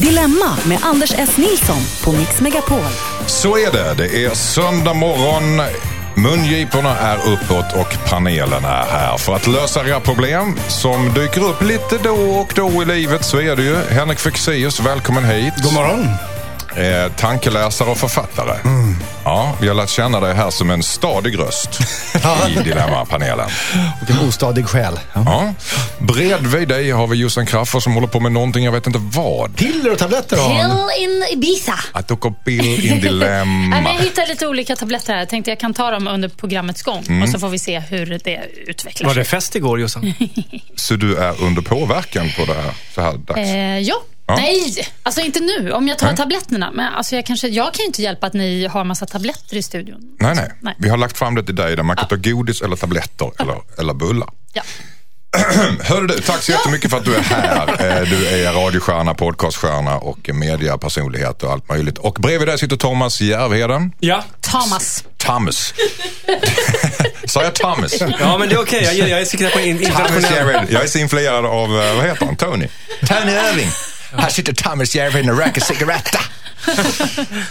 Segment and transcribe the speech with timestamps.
[0.00, 1.36] Dilemma med Anders S.
[1.36, 2.78] Nilsson på Mix Megapol.
[3.26, 3.94] Så är det.
[3.98, 5.60] Det är söndag morgon.
[6.16, 11.62] Mungiporna är uppåt och panelen är här för att lösa era problem som dyker upp
[11.62, 13.24] lite då och då i livet.
[13.24, 13.76] Så är det ju.
[13.76, 15.54] Henrik Fexeus, välkommen hit.
[15.62, 16.33] God morgon.
[16.76, 18.58] Eh, tankeläsare och författare.
[19.24, 21.80] Ja, vi har lärt känna dig här som en stadig röst
[22.48, 23.48] i Dilemma-panelen.
[24.02, 25.00] Och en ostadig själ.
[25.12, 25.22] Ja.
[25.26, 25.54] Ja.
[25.98, 29.56] Bredvid dig har vi Jossan Kraffer som håller på med någonting, jag vet inte vad.
[29.56, 30.70] Piller och tabletter har han.
[30.70, 31.74] Hell in Ibiza.
[31.92, 33.44] Att åka bill in Nej, dilemma.
[33.82, 35.20] men jag hittade lite olika tabletter här.
[35.20, 37.22] Jag tänkte jag kan ta dem under programmets gång Mm.
[37.22, 40.14] och så får vi se hur det utvecklar Var det fest igår Jossan?
[40.76, 43.38] Så du är under påverkan på det här så här dags?
[43.38, 43.94] Eh, ja.
[44.26, 44.34] Ja.
[44.36, 45.72] Nej, alltså inte nu.
[45.72, 46.16] Om jag tar Nej.
[46.16, 46.70] tabletterna.
[46.74, 49.62] Men alltså jag, kanske, jag kan ju inte hjälpa att ni har massa tabletter i
[49.62, 50.00] studion.
[50.20, 50.74] Nej, nej, Nej.
[50.78, 53.56] Vi har lagt fram det till dig där man kan ta godis eller tabletter eller,
[53.78, 54.28] eller bullar.
[54.52, 54.62] Ja.
[55.82, 57.68] Hörru du, tack så jättemycket för att du är här.
[58.02, 61.98] Eh, Du är radiostjärna, podcaststjärna och mediapersonlighet och allt möjligt.
[61.98, 63.92] Och bredvid dig sitter Thomas Järvheden.
[64.00, 64.24] Ja.
[64.40, 65.04] Thomas.
[65.16, 65.74] Thomas.
[67.26, 67.94] Sa jag Thomas?
[68.20, 68.82] Ja, men det är okej.
[68.98, 70.66] Jag, jag är säker på in, Thomas internationell...
[70.72, 72.68] Jag är så influerad av, eh, vad heter han, Tony?
[73.08, 73.68] Tony Irving.
[74.16, 76.18] Här sitter Thomas Järvheden och röker cigaretta.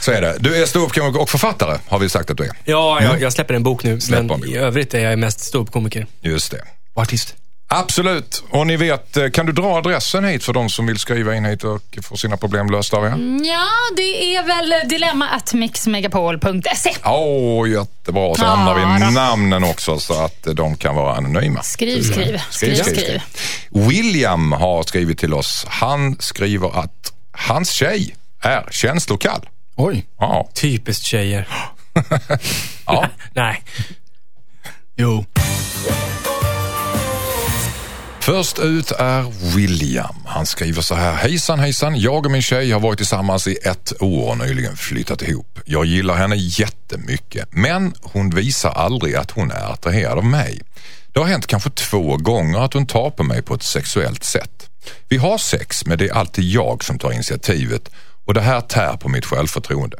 [0.02, 0.36] Så är det.
[0.39, 2.52] Du är ståuppkomiker och författare, har vi sagt att du är.
[2.64, 4.02] Ja, jag, jag släpper en bok nu.
[4.02, 6.08] Släpper men i övrigt är jag mest ståuppkomiker.
[6.22, 6.61] Just det.
[6.94, 7.36] Och artist.
[7.73, 8.43] Absolut.
[8.49, 11.45] Och ni vet, eh, kan du dra adressen hit för de som vill skriva in
[11.45, 13.09] hit och få sina problem lösta av er?
[13.45, 16.95] Ja, det är väl dilemma at mixmegapol.se.
[17.05, 18.23] Åh, jättebra.
[18.23, 21.63] Och så Ja, ändrar vi namnen också så att eh, de kan vara anonyma.
[21.63, 22.41] Skriv, skriv.
[22.49, 23.21] Skriv, skriv.
[23.69, 25.65] William har skrivit till oss.
[25.69, 29.49] Han skriver att hans tjej är känslokall.
[29.75, 30.05] Oj.
[30.19, 30.49] Ja.
[30.53, 31.47] Typiskt tjejer.
[32.85, 33.05] ja.
[33.33, 33.63] Nej.
[34.95, 35.25] Jo.
[38.25, 40.16] Först ut är William.
[40.25, 41.13] Han skriver så här.
[41.13, 41.99] Hejsan hejsan.
[41.99, 45.59] Jag och min tjej har varit tillsammans i ett år och nyligen flyttat ihop.
[45.65, 50.61] Jag gillar henne jättemycket men hon visar aldrig att hon är attraherad av mig.
[51.14, 54.69] Det har hänt kanske två gånger att hon tar på mig på ett sexuellt sätt.
[55.08, 57.89] Vi har sex men det är alltid jag som tar initiativet
[58.25, 59.98] och det här tär på mitt självförtroende.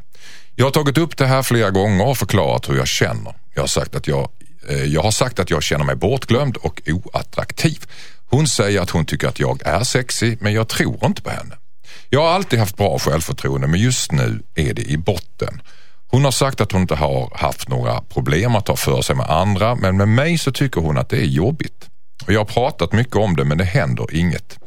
[0.56, 3.36] Jag har tagit upp det här flera gånger och förklarat hur jag känner.
[3.54, 4.30] Jag har sagt att jag,
[4.70, 7.86] eh, jag, har sagt att jag känner mig bortglömd och oattraktiv.
[8.34, 11.56] Hon säger att hon tycker att jag är sexig men jag tror inte på henne.
[12.10, 15.62] Jag har alltid haft bra självförtroende men just nu är det i botten.
[16.08, 19.30] Hon har sagt att hon inte har haft några problem att ta för sig med
[19.30, 21.90] andra men med mig så tycker hon att det är jobbigt.
[22.28, 24.60] Och jag har pratat mycket om det men det händer inget.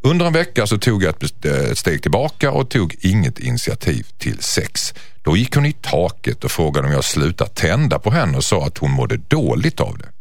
[0.00, 4.06] Under en vecka så tog jag ett ett eh, steg tillbaka och tog inget initiativ
[4.18, 4.94] till sex.
[5.22, 8.66] Då gick hon i taket och frågade om jag slutat tända på henne och sa
[8.66, 10.13] att hon mådde dåligt av det.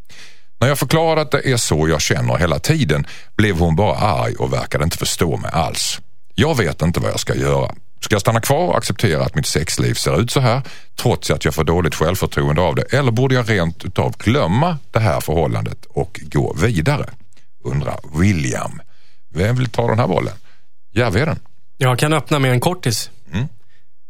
[0.64, 3.08] När jag förklarade att det är så jag känner hela tiden
[3.38, 6.02] blev hon bara arg och verkade inte förstå mig alls.
[6.36, 7.76] Jag vet inte vad jag ska göra.
[8.02, 10.62] Ska jag stanna kvar och acceptera att mitt sexliv ser ut så här
[11.02, 15.00] trots att jag får dåligt självförtroende av det eller borde jag rent utav glömma det
[15.00, 17.10] här förhållandet och gå vidare?
[17.64, 18.82] Undrar William.
[19.34, 20.34] Vem vill ta den här bollen?
[20.92, 21.40] Järvheden.
[21.78, 23.10] Jag kan öppna med en kortis.
[23.34, 23.48] Mm.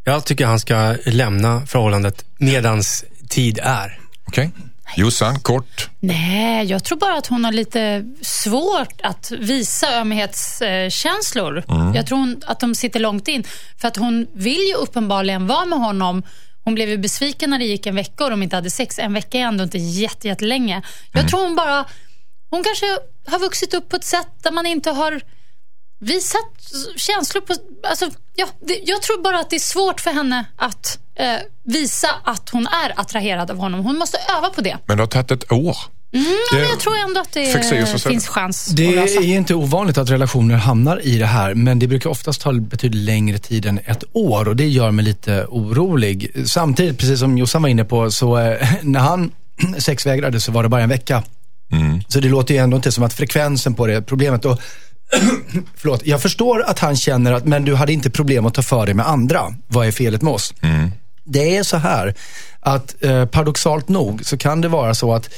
[0.04, 3.98] Jag tycker han ska lämna förhållandet medans tid är.
[4.26, 4.50] Okej.
[4.96, 5.90] Jossan, kort.
[6.00, 11.64] Nej, jag tror bara att hon har lite svårt att visa ömhetskänslor.
[11.94, 13.44] Jag tror hon, att de sitter långt in.
[13.80, 16.22] För att hon vill ju uppenbarligen vara med honom.
[16.64, 18.98] Hon blev ju besviken när det gick en vecka och de inte hade sex.
[18.98, 20.82] En vecka är ändå inte jätte, jättelänge.
[21.12, 21.84] Jag tror hon bara...
[22.50, 22.86] Hon kanske
[23.26, 25.20] har vuxit upp på ett sätt där man inte har
[26.04, 26.40] visat
[26.96, 27.54] känslor på...
[27.88, 32.08] Alltså, ja, det, jag tror bara att det är svårt för henne att eh, visa
[32.24, 33.84] att hon är attraherad av honom.
[33.84, 34.78] Hon måste öva på det.
[34.86, 35.76] Men det har tagit ett år.
[36.16, 36.20] Ja,
[36.52, 39.20] men jag tror ändå att det finns chans Det att lösa.
[39.20, 43.04] är inte ovanligt att relationer hamnar i det här, men det brukar oftast ta betydligt
[43.04, 46.46] längre tid än ett år och det gör mig lite orolig.
[46.46, 49.32] Samtidigt, precis som Jossan var inne på, så eh, när han
[49.78, 51.22] sexvägrade så var det bara en vecka.
[52.08, 54.44] Så det låter ju ändå inte som att frekvensen på det problemet.
[54.44, 54.60] Och,
[55.76, 58.86] förlåt, jag förstår att han känner att, men du hade inte problem att ta för
[58.86, 59.54] dig med andra.
[59.66, 60.54] Vad är felet med oss?
[61.24, 62.14] Det är så här
[62.60, 65.30] att eh, paradoxalt nog så kan det vara så att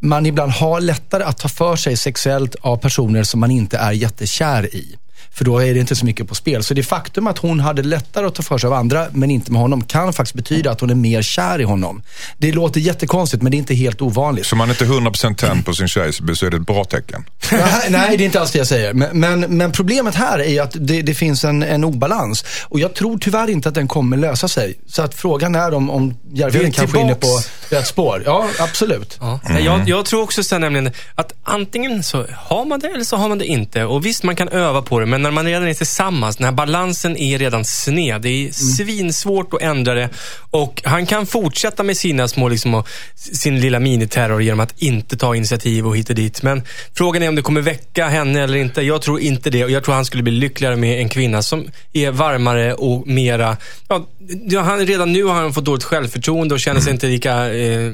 [0.00, 3.92] man ibland har lättare att ta för sig sexuellt av personer som man inte är
[3.92, 4.96] jättekär i.
[5.30, 6.64] För då är det inte så mycket på spel.
[6.64, 9.52] Så det faktum att hon hade lättare att ta för sig av andra, men inte
[9.52, 12.02] med honom, kan faktiskt betyda att hon är mer kär i honom.
[12.38, 14.46] Det låter jättekonstigt, men det är inte helt ovanligt.
[14.46, 17.24] Så man är inte 100% tänd på sin tjej så är det ett bra tecken.
[17.90, 18.94] nej, det är inte alls det jag säger.
[18.94, 22.44] Men, men, men problemet här är att det, det finns en, en obalans.
[22.62, 24.78] Och jag tror tyvärr inte att den kommer lösa sig.
[24.86, 27.40] Så att frågan är om, om Järvheden kanske är inne på...
[27.68, 28.22] rätt spår.
[28.26, 29.18] Ja, absolut.
[29.20, 29.40] Ja.
[29.60, 33.28] Jag, jag tror också sen nämligen att antingen så har man det eller så har
[33.28, 33.84] man det inte.
[33.84, 36.52] Och visst, man kan öva på det, men när man redan är tillsammans, den här
[36.52, 38.22] balansen är redan sned.
[38.22, 40.08] Det är svinsvårt att ändra det.
[40.50, 45.16] Och han kan fortsätta med sina små, liksom, och sin lilla miniterror genom att inte
[45.16, 46.42] ta initiativ och hit och dit.
[46.42, 46.62] Men
[46.94, 48.82] frågan är om det kommer väcka henne eller inte.
[48.82, 49.64] Jag tror inte det.
[49.64, 53.56] Och jag tror han skulle bli lyckligare med en kvinna som är varmare och mera...
[53.88, 57.92] Ja, han, redan nu har han fått dåligt självförtroende och känner sig inte lika eh,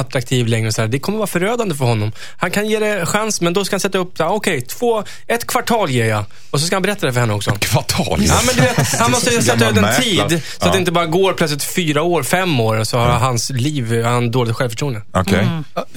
[0.00, 0.66] attraktiv längre.
[0.68, 0.88] Och så här.
[0.88, 2.12] Det kommer vara förödande för honom.
[2.38, 5.90] Han kan ge det chans, men då ska han sätta upp, okej, två, ett kvartal
[5.90, 6.24] ger jag.
[6.50, 7.50] Och så ska han berätta det för henne också.
[7.50, 8.22] Kvartal.
[8.22, 10.18] Ja, men du vet, han måste ju sätta ut en tid.
[10.18, 10.28] Så att
[10.60, 10.76] det Ja.
[10.76, 14.56] inte bara går plötsligt fyra år, fem år och så har hans liv, han dåligt
[14.56, 15.02] självförtroende.
[15.12, 15.48] Okej.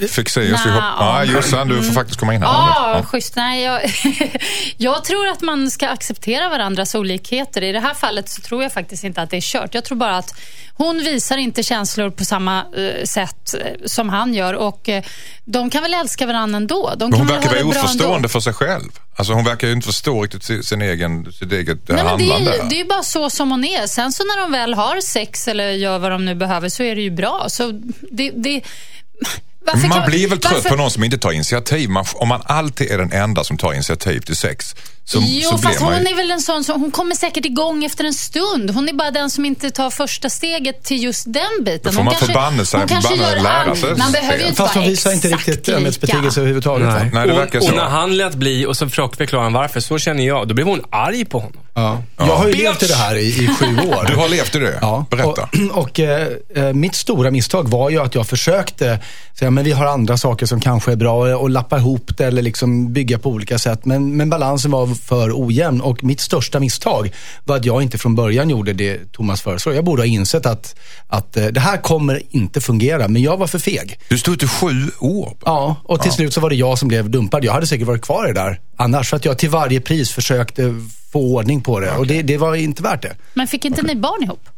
[0.08, 0.82] Fixeras ihop.
[0.98, 2.48] Ja, Jossan, du får faktiskt komma in här.
[2.48, 3.36] Ja, schysst.
[3.36, 3.80] Nej, jag,
[4.76, 7.62] jag tror att man ska acceptera varandras olikheter.
[7.62, 9.74] I det här fallet så tror jag faktiskt inte att det är kört.
[9.74, 10.34] Jag tror bara att
[10.74, 14.54] hon visar inte känslor på samma eh, sätt eh, som han gör.
[14.54, 15.04] Och eh,
[15.44, 16.92] De kan väl älska varandra ändå.
[16.96, 17.70] De hon verkar vara ändå.
[17.70, 18.90] oförstående för sig själv.
[19.16, 22.58] Alltså hon verkar ju inte förstå riktigt sin, egen, sitt eget Nej, men det, handlande.
[22.58, 23.86] är, det är ju bara så som hon är.
[23.86, 26.94] Sen så när de väl har sex eller gör vad de nu behöver så är
[26.96, 27.44] det ju bra.
[27.48, 27.72] Så
[28.10, 28.62] det, det,
[29.66, 31.90] varför Man kan- blir väl trött varför- på någon som inte tar initiativ.
[31.90, 34.74] Man, om man alltid är den enda som tar initiativ till sex
[35.04, 36.06] så, jo, så fast hon ju...
[36.08, 38.70] är väl en sån som, hon kommer säkert igång efter en stund.
[38.70, 41.80] Hon är bara den som inte tar första steget till just den biten.
[41.84, 43.78] Då får Hon man förbanne sig- hon kanske förbanne gör lära allt.
[43.80, 45.76] sig Man behöver ju inte Fast hon visar inte riktigt lika.
[45.78, 46.86] ömhetsbetygelser överhuvudtaget.
[46.86, 46.98] va?
[47.12, 47.72] Nej, det och, verkar och så.
[47.74, 50.48] när han lät bli och så försökte förklara han varför, så känner jag.
[50.48, 51.62] Då blev hon arg på honom.
[51.74, 52.02] Ja.
[52.16, 54.04] Jag har ju levt i det här i, i sju år.
[54.08, 54.78] Du har levt i det?
[54.80, 55.28] Ja, Berätta.
[55.28, 55.48] Och,
[55.78, 58.98] och eh, eh, mitt stora misstag var ju att jag försökte
[59.50, 62.42] säga, men vi har andra saker som kanske är bra och lappa ihop det eller
[62.42, 63.84] liksom bygga på olika sätt.
[63.84, 67.10] Men, men balansen var för ojämn och mitt största misstag
[67.44, 69.74] var att jag inte från början gjorde det Thomas föreslår.
[69.74, 70.74] Jag borde ha insett att,
[71.08, 73.98] att eh, det här kommer inte fungera, men jag var för feg.
[74.08, 75.36] Du stod ute i sju år.
[75.44, 77.44] Ja, och till slut så var det jag som blev dumpad.
[77.44, 79.10] Jag hade säkert varit kvar i det där annars.
[79.10, 80.74] För att jag till varje pris försökte
[81.12, 81.92] få ordning på det.
[81.96, 83.16] Och det, det var inte värt det.
[83.34, 84.48] Men fick inte ni barn ihop?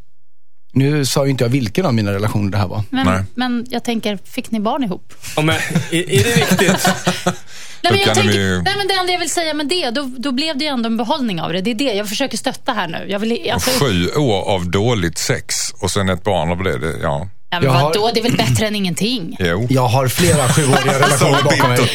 [0.75, 2.83] Nu sa ju inte jag vilken av mina relationer det här var.
[2.91, 3.25] Men, Nej.
[3.35, 5.15] men jag tänker, fick ni barn ihop?
[5.37, 5.57] Ja, men,
[5.91, 6.89] är, är det viktigt?
[7.83, 10.33] Nej, men jag tänker, nej, men det enda jag vill säga med det, då, då
[10.33, 11.61] blev det ju ändå en behållning av det.
[11.61, 13.07] Det är det jag försöker stötta här nu.
[13.09, 16.79] Jag vill, alltså, Sju år av dåligt sex och sen ett barn av det.
[16.79, 17.29] det ja.
[17.53, 19.37] Ja, men Jag har- vadå, det är väl bättre än ingenting?
[19.41, 19.67] Jo.
[19.71, 21.91] Jag har flera sjuåriga relationer bakom mig.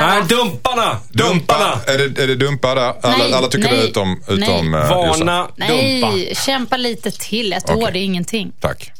[0.00, 0.96] Nej, dumparna!
[1.08, 1.80] Dumparna!
[1.86, 2.82] Är det, är det dumpa där?
[3.02, 4.80] Alla, Nej, alla tycker nej, det utom, utom nej.
[4.80, 4.88] eh.
[4.88, 5.52] Varna, dumpa.
[5.56, 7.52] Nej, kämpa lite till.
[7.52, 7.76] Ett Okej.
[7.84, 8.52] år, det är ingenting.
[8.60, 8.92] Tack.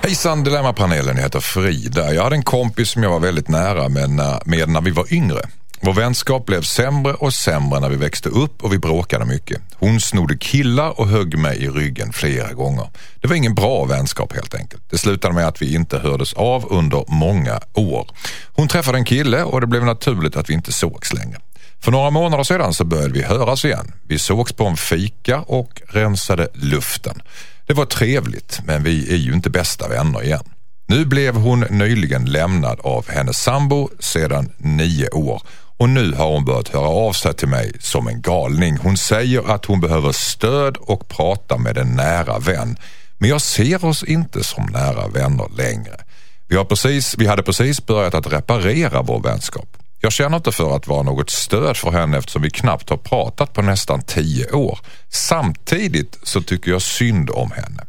[0.02, 2.14] Hejsan Dilemmapanelen, jag heter Frida.
[2.14, 5.12] Jag hade en kompis som jag var väldigt nära med när, med när vi var
[5.12, 5.40] yngre.
[5.82, 9.62] Vår vänskap blev sämre och sämre när vi växte upp och vi bråkade mycket.
[9.74, 12.88] Hon snodde killar och högg mig i ryggen flera gånger.
[13.20, 14.82] Det var ingen bra vänskap helt enkelt.
[14.90, 18.10] Det slutade med att vi inte hördes av under många år.
[18.54, 21.38] Hon träffade en kille och det blev naturligt att vi inte sågs längre.
[21.80, 23.92] För några månader sedan så började vi höras igen.
[24.08, 27.22] Vi sågs på en fika och rensade luften.
[27.66, 30.44] Det var trevligt, men vi är ju inte bästa vänner igen.
[30.90, 35.42] Nu blev hon nyligen lämnad av hennes sambo sedan nio år
[35.78, 38.76] och nu har hon börjat höra av sig till mig som en galning.
[38.76, 42.76] Hon säger att hon behöver stöd och prata med en nära vän.
[43.18, 46.00] Men jag ser oss inte som nära vänner längre.
[46.48, 49.76] Vi, har precis, vi hade precis börjat att reparera vår vänskap.
[50.00, 53.52] Jag känner inte för att vara något stöd för henne eftersom vi knappt har pratat
[53.52, 54.78] på nästan tio år.
[55.08, 57.82] Samtidigt så tycker jag synd om henne.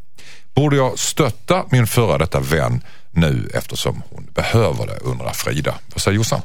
[0.53, 5.75] Borde jag stötta min före detta vän nu eftersom hon behöver det, undrar Frida.
[5.93, 6.41] Vad säger Jossan?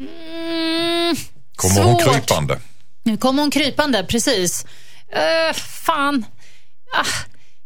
[0.00, 1.16] Mm,
[1.56, 2.14] Kommer hon svårt.
[2.14, 2.58] krypande?
[3.02, 4.66] Nu kommer hon krypande, precis.
[5.12, 6.24] Uh, fan.
[6.92, 7.06] Ah,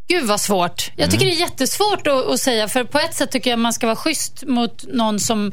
[0.08, 0.90] gud vad svårt.
[0.96, 2.68] Jag tycker det är jättesvårt att, att säga.
[2.68, 5.52] För på ett sätt tycker jag man ska vara schysst mot någon som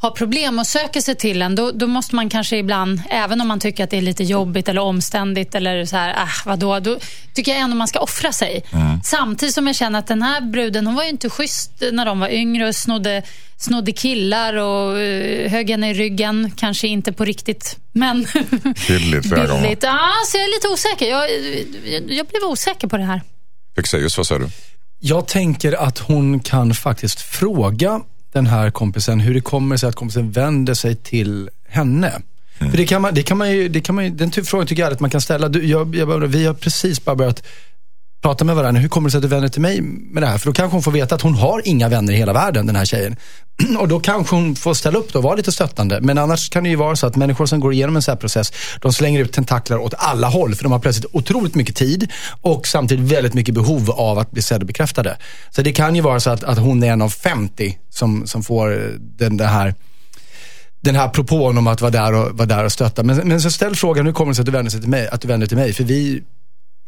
[0.00, 1.54] har problem och söker sig till en.
[1.54, 4.68] Då, då måste man kanske ibland, även om man tycker att det är lite jobbigt
[4.68, 6.98] eller omständigt eller så här, ah, vadå, då
[7.34, 8.64] tycker jag ändå man ska offra sig.
[9.04, 12.20] Samtidigt som jag känner att den här bruden, hon var ju inte schysst när de
[12.20, 13.22] var yngre och snodde,
[13.56, 16.52] snodde killar och uh, högg henne i ryggen.
[16.56, 18.16] Kanske inte på riktigt, men
[19.46, 19.60] gånger.
[19.60, 19.82] bildligt.
[19.82, 21.10] Ja, så jag är lite osäker.
[21.10, 21.30] Jag,
[21.92, 23.20] jag, jag blev osäker på det här.
[23.76, 24.48] Fexeus, vad säger du?
[25.02, 28.00] Jag tänker att hon kan faktiskt fråga
[28.32, 32.12] den här kompisen hur det kommer sig att kompisen vänder sig till henne.
[32.58, 34.66] För det kan man, det kan man ju, det kan man ju, den typ frågan
[34.66, 35.48] tycker jag att man kan ställa.
[35.48, 37.42] Du, jag, jag, bara- vi har precis bara börjat
[38.20, 38.80] prata med varandra.
[38.80, 40.38] Hur kommer det sig att du vänder till mig med det här?
[40.38, 42.76] För då kanske hon får veta att hon har inga vänner i hela världen, den
[42.76, 43.16] här tjejen.
[43.78, 46.00] Och då kanske hon får ställa upp och vara lite stöttande.
[46.00, 48.16] Men annars kan det ju vara så att människor som går igenom en sån här
[48.16, 50.54] process, de slänger ut tentaklar åt alla håll.
[50.54, 52.10] För de har plötsligt otroligt mycket tid
[52.40, 55.16] och samtidigt väldigt mycket behov av att bli sedda och bekräftade.
[55.50, 58.42] Så det kan ju vara så att, att hon är en av 50 som, som
[58.42, 59.74] får eh, den, den här
[60.82, 63.02] den här propån om att vara där och, vara där och stötta.
[63.02, 65.08] Men, men så ställ frågan, hur kommer det sig att du vänder, sig till mig,
[65.08, 65.72] att du vänder till mig?
[65.72, 66.22] För vi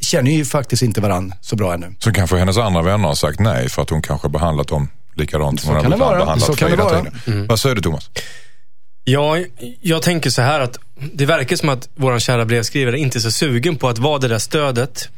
[0.02, 1.94] känner ju faktiskt inte varandra så bra ännu.
[1.98, 5.60] Så kanske hennes andra vänner har sagt nej för att hon kanske behandlat dem likadant
[5.60, 6.18] som Så hon kan hade det vara.
[6.18, 7.04] behandlat Så kan det vara.
[7.24, 7.46] tidigare.
[7.48, 8.10] Vad säger du Thomas?
[9.04, 9.36] Ja,
[9.80, 10.78] jag tänker så här att
[11.12, 14.28] det verkar som att vår kära brevskrivare inte är så sugen på att vara det
[14.28, 15.08] där stödet.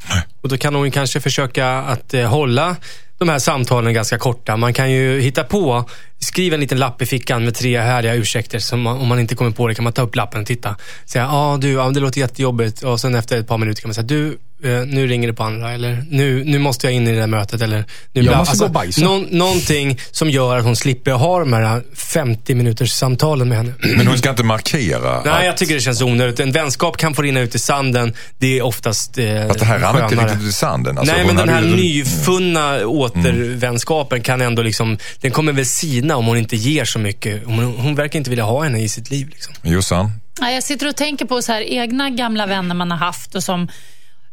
[0.41, 2.77] Och då kan hon kanske försöka att eh, hålla
[3.19, 4.57] de här samtalen ganska korta.
[4.57, 5.89] Man kan ju hitta på,
[6.19, 8.59] skriva en liten lapp i fickan med tre härliga ursäkter.
[8.59, 10.77] Som man, om man inte kommer på det kan man ta upp lappen och titta.
[11.07, 12.83] Säga, ja du, ja, det låter jättejobbigt.
[12.83, 15.43] Och sen efter ett par minuter kan man säga, du, eh, nu ringer det på
[15.43, 15.73] andra.
[15.73, 17.63] Eller nu, nu måste jag in i det där mötet.
[17.63, 17.79] Eller,
[18.13, 19.05] nu Jag bla- måste gå och bajsa.
[19.05, 23.73] någon, Någonting som gör att hon slipper ha de här 50 minuters samtalen med henne.
[23.97, 26.41] Men hon ska inte markera Nej, att, jag tycker det känns onödigt.
[26.41, 28.13] En vänskap kan få rinna ut i sanden.
[28.39, 30.99] Det är oftast eh, att det här rann inte riktigt i sanden.
[30.99, 36.17] Alltså, Nej, men den här ju- nyfunna återvänskapen kan ändå liksom, den kommer väl sina
[36.17, 37.43] om hon inte ger så mycket.
[37.45, 39.29] Hon, hon verkar inte vilja ha henne i sitt liv.
[39.29, 39.55] Liksom.
[39.63, 40.11] Jossan?
[40.41, 43.43] Ja, jag sitter och tänker på så här, egna gamla vänner man har haft och
[43.43, 43.69] som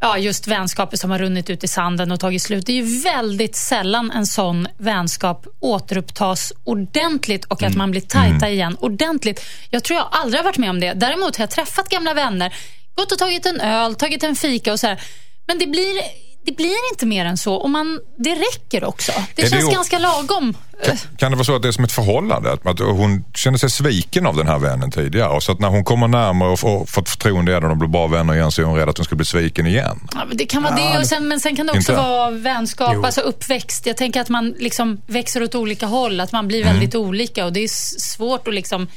[0.03, 2.65] Ja, just vänskaper som har runnit ut i sanden och tagit slut.
[2.65, 8.49] Det är ju väldigt sällan en sån vänskap återupptas ordentligt och att man blir tajta
[8.49, 9.45] igen ordentligt.
[9.69, 10.93] Jag tror jag aldrig har varit med om det.
[10.93, 12.53] Däremot har jag träffat gamla vänner,
[12.95, 15.01] gått och tagit en öl, tagit en fika och så här.
[15.47, 16.01] Men det blir,
[16.45, 19.11] det blir inte mer än så och man, det räcker också.
[19.35, 20.53] Det Är det känns o- ganska lagom.
[20.85, 22.51] Kan, kan det vara så att det är som ett förhållande?
[22.53, 25.29] Att, att hon känner sig sviken av den här vännen tidigare.
[25.29, 27.89] Och så att när hon kommer närmare och får, fått förtroende igen och de blir
[27.89, 29.99] bra vänner igen så är hon rädd att hon ska bli sviken igen.
[30.13, 32.03] Ja, men det kan vara det, och sen, men sen kan det också Inte?
[32.03, 33.05] vara vänskap, Jo.
[33.05, 33.85] alltså uppväxt.
[33.85, 36.73] Jag tänker att man liksom växer åt olika håll, att man blir Mm.
[36.73, 37.67] väldigt olika och det är
[38.01, 38.87] svårt att liksom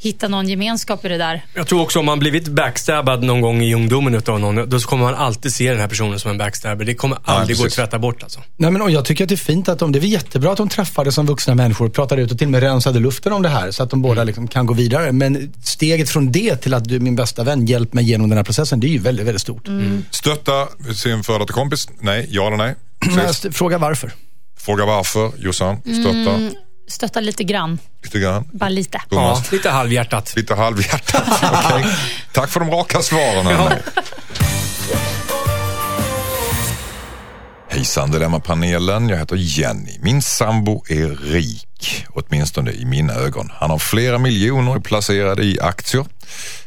[0.00, 1.44] hitta någon gemenskap i det där.
[1.54, 5.04] Jag tror också om man blivit backstabbad någon gång i ungdomen utav någon, då kommer
[5.04, 6.84] man alltid se den här personen som en backstabber.
[6.84, 8.40] Det kommer aldrig gå att tvätta bort alltså.
[8.56, 10.56] Nej, men, och jag tycker att det är fint att de, det är jättebra att
[10.56, 13.42] de träffades som vuxna människor och pratade ut och till och med rensade luften om
[13.42, 15.12] det här så att de båda liksom kan gå vidare.
[15.12, 18.36] Men steget från det till att du är min bästa vän, hjälp mig genom den
[18.36, 19.68] här processen, det är ju väldigt, väldigt stort.
[20.10, 21.88] Stötta sin före detta kompis?
[22.00, 22.26] Nej.
[22.30, 22.74] Ja eller nej?
[23.52, 24.12] Frågar varför.
[24.58, 25.30] Fråga varför.
[25.38, 26.52] Jossan, stötta Mm.
[26.88, 28.44] Stötta lite grann, lite grann.
[28.52, 29.02] bara lite.
[29.10, 30.32] Ja, lite halvhjärtat.
[30.36, 31.42] lite halvhjärtat.
[31.64, 31.86] Okej.
[32.32, 33.46] Tack för de raka svaren.
[33.46, 33.72] Ja.
[37.70, 39.98] Hejsan Dilemmapanelen, jag heter Jenny.
[40.02, 43.52] Min sambo är rik, åtminstone i mina ögon.
[43.54, 46.04] Han har flera miljoner placerade i aktier.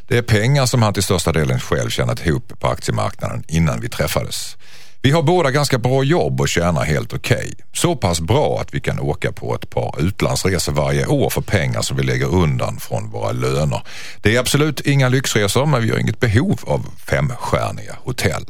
[0.08, 3.88] Det är pengar som han till största delen själv tjänat ihop på aktiemarknaden innan vi
[3.88, 4.56] träffades.
[5.04, 7.52] Vi har båda ganska bra jobb och tjänar helt okej.
[7.72, 11.82] Så pass bra att vi kan åka på ett par utlandsresor varje år för pengar
[11.82, 13.82] som vi lägger undan från våra löner.
[14.20, 18.44] Det är absolut inga lyxresor men vi har inget behov av femstjärniga hotell.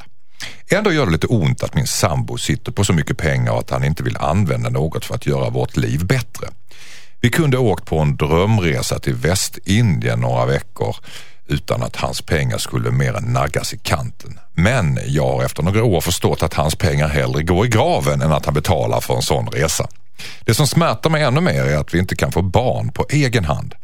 [0.70, 3.70] Ändå gör det lite ont att min sambo sitter på så mycket pengar och att
[3.70, 6.48] han inte vill använda något för att göra vårt liv bättre.
[7.20, 10.96] Vi kunde åkt på en drömresa till Västindien några veckor
[11.52, 14.38] utan att hans pengar skulle mer än naggas i kanten.
[14.54, 18.32] Men jag har efter några år förstått att hans pengar hellre går i graven än
[18.32, 19.88] att han betalar för en sån resa.
[20.44, 23.44] Det som smärtar mig ännu mer är att vi inte kan få barn på egen
[23.44, 23.74] hand.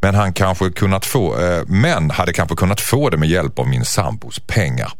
[0.00, 3.68] Men han kanske kunnat få, eh, men hade kanske kunnat få det med hjälp av
[3.68, 4.92] min sambos pengar.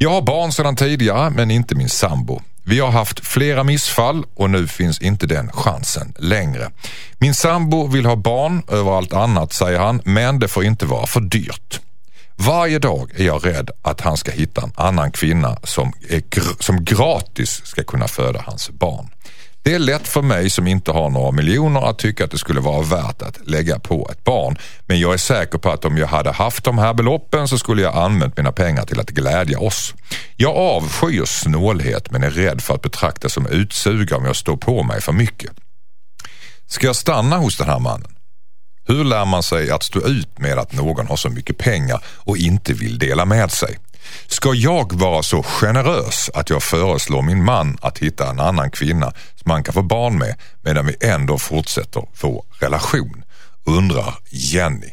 [0.00, 2.40] Jag har barn sedan tidigare men inte min sambo.
[2.64, 6.70] Vi har haft flera missfall och nu finns inte den chansen längre.
[7.18, 11.06] Min sambo vill ha barn över allt annat säger han men det får inte vara
[11.06, 11.80] för dyrt.
[12.36, 16.62] Varje dag är jag rädd att han ska hitta en annan kvinna som, är gr-
[16.62, 19.08] som gratis ska kunna föda hans barn.
[19.62, 22.60] Det är lätt för mig som inte har några miljoner att tycka att det skulle
[22.60, 24.58] vara värt att lägga på ett barn.
[24.86, 27.82] Men jag är säker på att om jag hade haft de här beloppen så skulle
[27.82, 29.94] jag använt mina pengar till att glädja oss.
[30.36, 34.82] Jag avskyr snålhet men är rädd för att betraktas som utsuga om jag står på
[34.82, 35.50] mig för mycket.
[36.66, 38.14] Ska jag stanna hos den här mannen?
[38.88, 42.36] Hur lär man sig att stå ut med att någon har så mycket pengar och
[42.36, 43.78] inte vill dela med sig?
[44.26, 49.12] Ska jag vara så generös att jag föreslår min man att hitta en annan kvinna
[49.42, 50.34] som han kan få barn med
[50.64, 53.24] medan vi ändå fortsätter vår relation?
[53.66, 54.90] Undrar Jenny.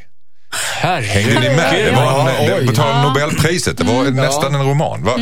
[0.81, 1.86] Hängde ni med?
[1.86, 5.03] Det var en, det, på tal om Nobelpriset, det var nästan en roman.
[5.03, 5.13] Va,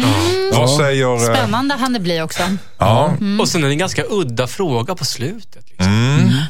[0.53, 1.13] Vad säger...
[1.13, 2.43] eh, Spännande han det bli också.
[2.77, 5.65] Ja, Och sen är det en ganska udda fråga på slutet.
[5.69, 6.41] Liksom.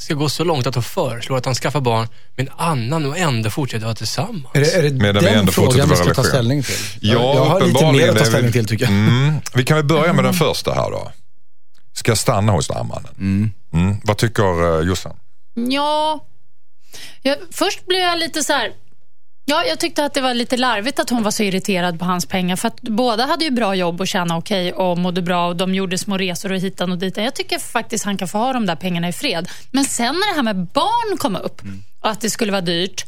[0.00, 0.04] Mm.
[0.04, 3.18] ska gå så långt att hon föreslår att han skaffar barn med en annan och
[3.18, 4.46] ändå fortsätter vara tillsammans.
[4.54, 6.74] Är det, är det Medan vi den fortsätter frågan vi ska ta ställning till?
[7.00, 8.92] Ja, jag har lite mer att ta vi- ställning till tycker jag.
[8.92, 9.34] Mm.
[9.54, 11.12] Vi kan väl börja med den första här då.
[11.92, 13.52] Ska jag stanna hos den här mannen?
[13.72, 13.96] Mm.
[14.04, 15.16] Vad tycker uh, Jossan?
[15.54, 16.24] Ja,
[17.22, 18.72] jag, först blev jag lite så här...
[19.44, 22.26] Ja, jag tyckte att det var lite larvigt att hon var så irriterad på hans
[22.26, 22.56] pengar.
[22.56, 25.74] För att båda hade ju bra jobb och tjänade okej och mådde bra och de
[25.74, 27.24] gjorde små resor och hitan och ditan.
[27.24, 29.48] Jag tycker faktiskt han kan få ha de där pengarna i fred.
[29.70, 31.62] Men sen när det här med barn kom upp
[32.00, 33.06] och att det skulle vara dyrt.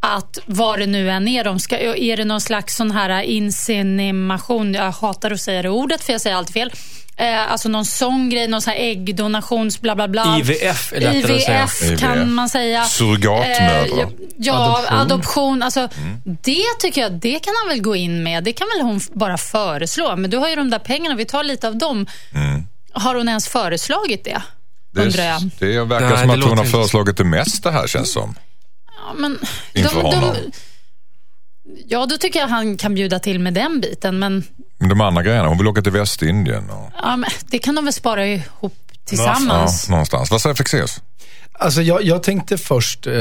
[0.00, 4.74] Att vad det nu än är, de ska, är det någon slags sån här insemination,
[4.74, 6.72] jag hatar att säga det ordet för jag säger alltid fel.
[7.18, 10.38] Eh, alltså någon sån grej, någon sån här äggdonations bla bla bla.
[10.38, 11.62] IVF är lättare att säga.
[11.62, 12.28] IVF kan IVF.
[12.28, 12.84] man säga.
[12.84, 14.02] Surrogatmödrar.
[14.02, 14.08] Eh,
[14.38, 14.98] ja, Adoption.
[14.98, 15.62] adoption.
[15.62, 15.88] Alltså,
[16.24, 18.44] Det tycker jag, det kan han väl gå in med.
[18.44, 20.16] Det kan väl hon bara föreslå.
[20.16, 22.06] Men du har ju de där pengarna, vi tar lite av dem.
[22.92, 24.42] Har hon ens föreslagit det?
[24.96, 25.42] Undrar jag.
[25.58, 28.34] Det, det verkar Nej, som det att hon har föreslagit det mesta här känns som.
[28.86, 29.38] Ja, men,
[29.72, 30.36] Inför honom.
[31.86, 34.18] Ja, då tycker jag han kan bjuda till med den biten.
[34.18, 34.44] Men,
[34.78, 37.84] Men de andra grejerna, hon vill åka till Västindien och ja, men det kan de
[37.84, 39.88] väl spara ihop ja, tillsammans.
[39.88, 40.30] någonstans.
[40.30, 41.00] Vad säger Fexeus?
[41.58, 43.12] Alltså jag, jag tänkte först, eh,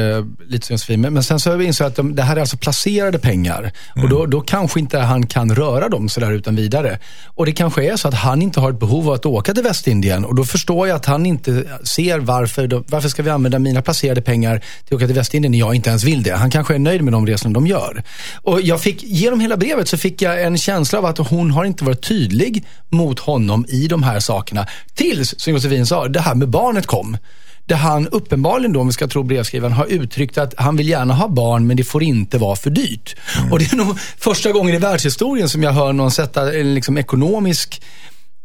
[0.47, 2.41] lite som Josefin, men, men sen så har vi insett att de, det här är
[2.41, 3.71] alltså placerade pengar.
[3.95, 6.99] Och då, då kanske inte han kan röra dem sådär utan vidare.
[7.25, 9.63] Och det kanske är så att han inte har ett behov av att åka till
[9.63, 10.25] Västindien.
[10.25, 13.81] Och då förstår jag att han inte ser varför, då, varför ska vi använda mina
[13.81, 16.35] placerade pengar till att åka till Västindien när jag inte ens vill det.
[16.35, 18.03] Han kanske är nöjd med de resorna de gör.
[18.41, 21.65] Och jag fick, genom hela brevet så fick jag en känsla av att hon har
[21.65, 24.67] inte varit tydlig mot honom i de här sakerna.
[24.93, 27.17] Tills, som Josefin sa, det här med barnet kom.
[27.65, 31.13] Där han uppenbarligen då, om vi ska tro brevskrivaren, har uttryckt att han vill gärna
[31.13, 33.15] ha barn men det får inte vara för dyrt.
[33.51, 36.97] Och det är nog första gången i världshistorien som jag hör någon sätta en liksom
[36.97, 37.81] ekonomisk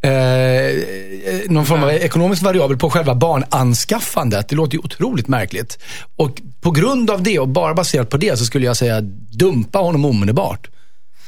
[0.02, 0.80] Eh,
[1.48, 4.48] någon form av ekonomisk variabel på själva barnanskaffandet.
[4.48, 5.78] Det låter ju otroligt märkligt.
[6.16, 9.00] Och på grund av det och bara baserat på det så skulle jag säga
[9.30, 10.68] dumpa honom omedelbart.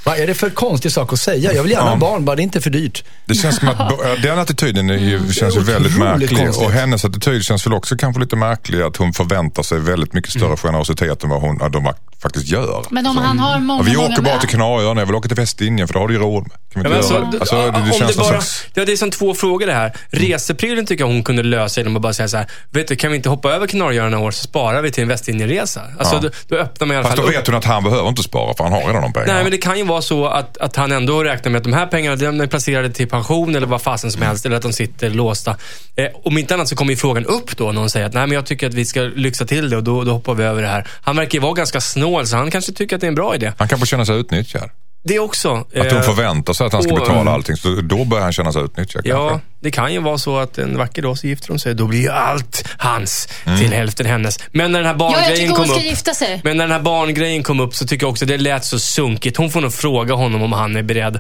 [0.05, 1.53] Vad är det för konstig sak att säga?
[1.53, 1.91] Jag vill gärna Ja.
[1.91, 3.05] ha barn, bara det är inte för dyrt.
[3.27, 3.79] Det känns som att
[4.23, 6.39] den attityden är ju, känns ju väldigt märklig.
[6.39, 6.67] konstigt.
[6.67, 8.83] Och hennes attityd känns väl också kanske lite märklig.
[8.83, 11.93] Att hon förväntar sig väldigt mycket större generositet än vad hon, ja, de
[12.23, 12.85] faktiskt gör.
[12.91, 15.15] Men om han har många, Ja, vi många åker bara med- till Kanarieöarna, jag vill
[15.15, 16.53] åka till Västindien för det har du ju råd med.
[16.73, 17.63] Kan vi Ja, inte men göra alltså, det?
[17.63, 18.65] Det, om det känns det, någon bara, slags...
[18.75, 19.93] ja, det är som två frågor det här.
[20.11, 23.11] Reseprylen tycker jag hon kunde lösa genom att bara säga så här, vet du, kan
[23.11, 25.81] vi inte hoppa över Kanarieöarna några år så sparar vi till en Västindien-resa?
[25.99, 26.21] Alltså, Ja.
[26.21, 27.39] då, då öppnar man i alla Fast fall då upp.
[27.39, 29.33] vet hon att han behöver inte spara för han har redan de pengarna.
[29.35, 31.73] Nej, men det kan ju vara så att, att han ändå räknar med att de
[31.73, 34.47] här pengarna de är placerade till pension eller vad fasen som helst.
[34.47, 35.57] Eller att de sitter låsta.
[35.97, 38.27] Eh, om inte annat så kommer ju frågan upp då när hon säger att nej,
[38.27, 40.63] men jag tycker att vi ska lyxa till det och då, då hoppar vi över
[40.63, 40.89] det här.
[41.03, 43.35] Han verkar ju vara ganska snål så han kanske tycker att det är en bra
[43.35, 43.53] idé.
[43.59, 44.71] Han kanske känner sig utnyttjad.
[45.05, 45.51] Det också.
[45.55, 47.57] Att hon eh, förväntar sig att han ska betala allting.
[47.57, 49.47] Så då börjar han känna sig utnyttjad Ja, kanske.
[49.63, 51.75] Det kan ju vara så att en vacker dag så gifter de sig.
[51.75, 53.59] Då blir ju allt hans Mm.
[53.59, 54.39] till hälften hennes.
[54.53, 55.83] Men när den här Ja, barngrejen hon kom upp.
[55.83, 56.41] gifta sig.
[56.45, 59.37] Men när den här barngrejen kom upp så tycker jag också det lät så sunkigt.
[59.37, 61.17] Hon får nog fråga honom om han är beredd.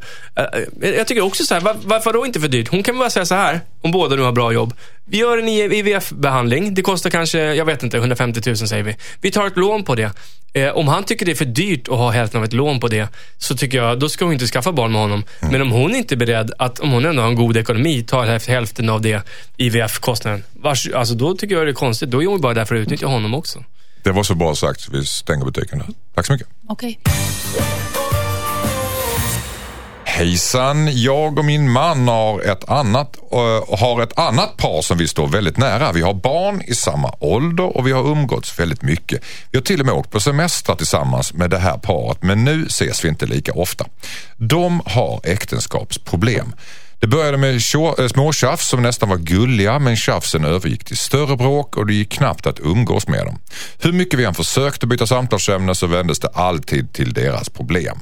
[0.82, 2.68] Eh, Jag tycker också så här, var, varför då inte för dyrt?
[2.68, 4.74] Hon kan bara säga så här, om båda nu har bra jobb.
[5.04, 6.74] Vi gör en IVF-behandling.
[6.74, 8.96] Det kostar kanske, jag vet inte, 150 000 säger vi.
[9.20, 10.10] Vi tar ett lån på det.
[10.54, 12.88] Eh, om han tycker det är för dyrt att ha hälften av ett lån på
[12.88, 15.24] det, så tycker jag, då ska hon inte skaffa barn med honom.
[15.40, 15.52] Mm.
[15.52, 18.24] Men om hon inte är beredd att, om hon ändå har en god ekonomi, ta
[18.32, 19.22] häl- hälften av det
[19.56, 20.42] IVF-kostnaden.
[20.94, 22.10] Alltså då tycker jag det är konstigt.
[22.10, 23.64] Då är hon bara där för att utnyttja honom också.
[24.04, 25.86] Det var så bra sagt så vi stänger butiken där.
[26.14, 26.48] Tack så mycket.
[26.68, 26.98] Okej.
[30.04, 35.08] Hejsan, jag och min man har ett annat, eh, har ett annat par som vi
[35.08, 35.92] står väldigt nära.
[35.92, 39.22] Vi har barn i samma ålder och vi har umgåtts väldigt mycket.
[39.50, 42.66] Vi har till och med åkt på semester tillsammans med det här paret men nu
[42.66, 43.86] ses vi inte lika ofta.
[44.36, 46.52] De har äktenskapsproblem.
[47.02, 51.76] Det började med eh, småtjafs som nästan var gulliga men tjafsen övergick till större bråk
[51.76, 53.38] och det gick knappt att umgås med dem.
[53.78, 57.98] Hur mycket vi än försökte byta samtalsämne så vändes det alltid till deras problem.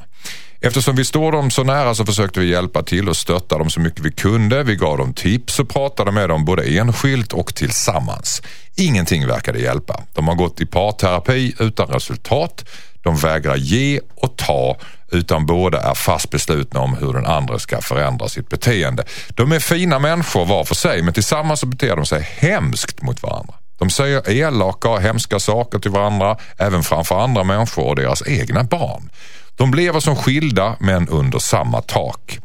[0.60, 3.80] Eftersom vi står dem så nära så försökte vi hjälpa till och stötta dem så
[3.80, 4.62] mycket vi kunde.
[4.62, 8.42] Vi gav dem tips och pratade med dem både enskilt och tillsammans.
[8.76, 10.02] Ingenting verkade hjälpa.
[10.14, 12.64] De har gått i parterapi utan resultat.
[13.02, 14.76] De vägrar ge och ta
[15.10, 19.04] utan båda är fast beslutna om hur den andra ska förändra sitt beteende.
[19.28, 23.22] De är fina människor var för sig men tillsammans så beter de sig hemskt mot
[23.22, 23.54] varandra.
[23.78, 28.64] De säger elaka och hemska saker till varandra, även framför andra människor och deras egna
[28.64, 29.10] barn.
[29.56, 32.38] De lever som skilda men under samma tak.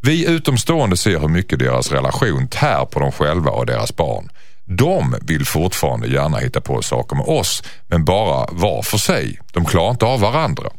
[0.00, 4.28] Vi utomstående ser hur mycket deras relation tär på dem själva och deras barn.
[4.64, 9.40] De vill fortfarande gärna hitta på saker med oss, men bara var för sig.
[9.52, 10.70] De klarar inte av varandra.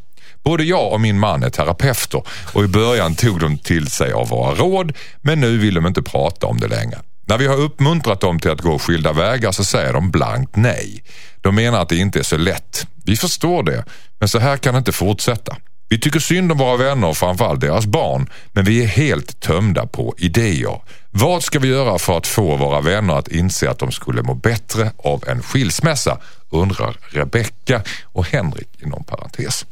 [0.48, 4.30] Både jag och min man är terapeuter och i början tog de till sig av
[4.30, 7.00] våra råd, men nu vill de inte prata om det längre.
[7.26, 11.04] När vi har uppmuntrat dem till att gå skilda vägar så säger de blankt nej.
[11.42, 12.88] De menar att det inte är så lätt.
[13.06, 13.86] Vi förstår det,
[14.20, 15.56] men så här kan det inte fortsätta.
[15.90, 19.88] Vi tycker synd om våra vänner och framförallt deras barn, men vi är helt tömda
[19.88, 20.82] på idéer.
[21.12, 24.34] Vad ska vi göra för att få våra vänner att inse att de skulle må
[24.34, 26.18] bättre av en skilsmässa?
[26.50, 29.66] Undrar Rebecka och Henrik inom parentes.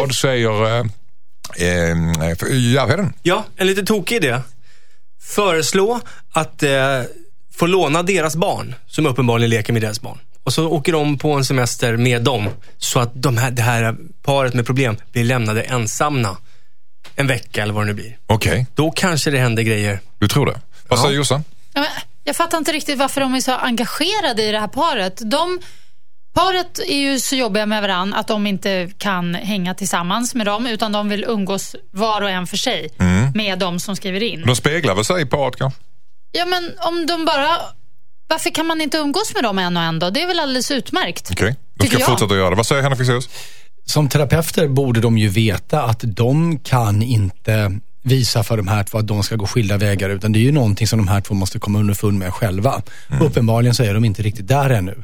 [0.00, 0.86] Vad säger eh,
[1.56, 1.96] eh,
[2.72, 3.12] Järvheden?
[3.22, 4.40] Ja, en lite tokig idé.
[5.22, 6.00] Föreslå
[6.32, 7.02] att eh,
[7.54, 10.18] få låna deras barn, som uppenbarligen leker med deras barn.
[10.44, 12.48] Och så åker de på en semester med dem.
[12.78, 16.36] Så att de här, det här paret med problem blir lämnade ensamma
[17.16, 18.16] en vecka eller vad det nu blir.
[18.26, 20.00] Okej, Då kanske det händer grejer.
[20.18, 20.60] du tror det.
[20.88, 21.44] Vad säger Jossan?
[22.24, 25.30] Jag fattar inte riktigt varför de är så engagerade i det här paret.
[25.30, 25.60] De,
[26.34, 30.66] paret är ju så jobbiga med varandra att de inte kan hänga tillsammans med dem
[30.66, 32.88] utan de vill umgås var och en för sig
[33.34, 34.42] med de som skriver in.
[34.46, 35.80] De speglar väl sig i paret kanske?
[36.32, 37.48] Ja, men om de bara...
[38.28, 40.10] Varför kan man inte umgås med dem en och en då?
[40.10, 41.28] Det är väl alldeles utmärkt.
[41.32, 42.08] Okej, de Tycker ska jag.
[42.10, 42.56] fortsätta göra det.
[42.56, 43.28] Vad säger Henrik Fexeus?
[43.86, 48.98] Som terapeuter borde de ju veta att de kan inte visa för de här två
[48.98, 51.34] att de ska gå skilda vägar utan det är ju någonting som de här två
[51.34, 52.82] måste komma underfund med själva.
[53.20, 55.02] Uppenbarligen så är de inte riktigt där ännu.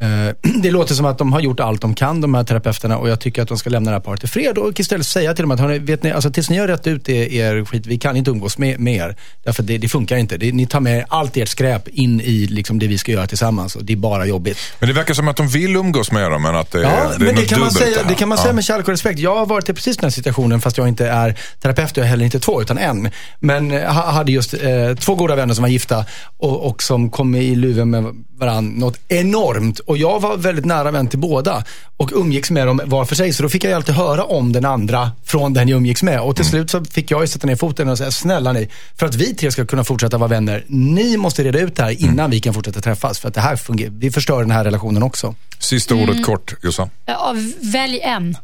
[0.00, 3.08] Eh, Det låter som att de har gjort allt de kan, de här terapeuterna, och
[3.08, 5.42] jag tycker att de ska lämna det här paret i fred och istället säga till
[5.42, 7.98] dem att, hörni, vet ni, alltså, tills ni har rätt ut er, er skit, vi
[7.98, 9.16] kan inte umgås med, med er.
[9.44, 10.36] Därför det, det funkar inte.
[10.36, 13.76] Det, ni tar med allt ert skräp in i liksom, det vi ska göra tillsammans
[13.76, 14.58] och det är bara jobbigt.
[14.78, 17.08] Men det verkar som att de vill umgås med dem men att det, Ja, är,
[17.08, 18.08] det är men det något kan, man säga, här.
[18.08, 18.54] det kan man säga Ja.
[18.54, 19.18] med kärlek och respekt.
[19.20, 22.04] Jag har varit i precis den här situationen fast jag inte är terapeut och jag
[22.04, 23.10] är heller inte två utan en.
[23.40, 26.04] Men eh, ha- hade just eh, två goda vänner som var gifta
[26.38, 28.04] och, och som kom i luven med
[28.38, 29.80] varandra något enormt.
[29.90, 31.64] Och jag var väldigt nära vän till båda
[31.96, 33.32] och umgicks med dem var för sig.
[33.32, 36.20] Så då fick jag alltid höra om den andra från den jag umgicks med.
[36.20, 39.06] Och till slut så fick jag ju sätta ner foten och säga, snälla ni, för
[39.06, 42.30] att vi tre ska kunna fortsätta vara vänner, ni måste reda ut det här innan
[42.30, 43.18] vi kan fortsätta träffas.
[43.18, 45.34] För att det här fungerar, vi förstör den här relationen också.
[45.58, 46.90] Sista ordet kort Jossan.
[47.06, 48.36] Ja, välj en.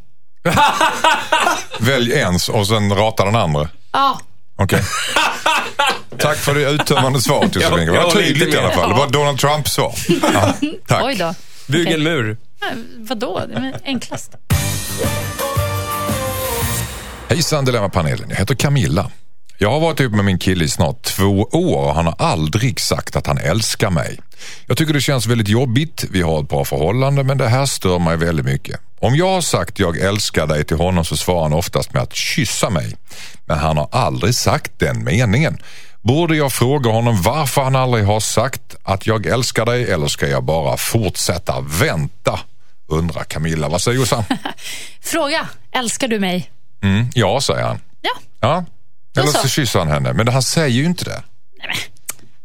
[1.80, 3.68] Välj en och sen rata den andra.
[3.92, 4.20] Ja,
[4.56, 4.80] Okej.
[6.18, 7.76] Tack för det uttömmande svaret Josefin.
[7.78, 8.88] Det Jag- var tydligt i alla fall.
[8.88, 9.94] Det var Donald Trumps svar.
[10.32, 10.54] Ja,
[10.86, 11.04] tack.
[11.04, 11.34] oj då.
[11.66, 12.36] Bygg en mur.
[12.60, 12.66] Ja,
[12.98, 13.42] Vadå?
[13.48, 14.30] Det är väl enklast.
[17.28, 19.10] Hejsan Dilemmapanelen, jag heter Camilla.
[19.58, 22.80] Jag har varit ihop med min kille i snart två år och han har aldrig
[22.80, 24.18] sagt att han älskar mig.
[24.66, 27.98] Jag tycker det känns väldigt jobbigt, vi har ett bra förhållande men det här stör
[27.98, 28.80] mig väldigt mycket.
[29.00, 32.14] Om jag har sagt jag älskar dig till honom så svarar han oftast med att
[32.14, 32.96] kyssa mig.
[33.46, 35.58] Men han har aldrig sagt den meningen.
[36.06, 40.28] Borde jag fråga honom varför han aldrig har sagt att jag älskar dig eller ska
[40.28, 42.40] jag bara fortsätta vänta?
[42.88, 43.68] Undrar Camilla.
[43.68, 44.24] Vad säger Jossan?
[45.00, 46.50] Fråga, älskar du mig?
[46.82, 47.80] Mm, ja, säger han.
[48.00, 48.10] Ja.
[48.40, 48.64] Ja.
[49.22, 49.48] Eller så.
[49.48, 50.12] kysser han henne.
[50.12, 51.22] Men han säger ju inte det.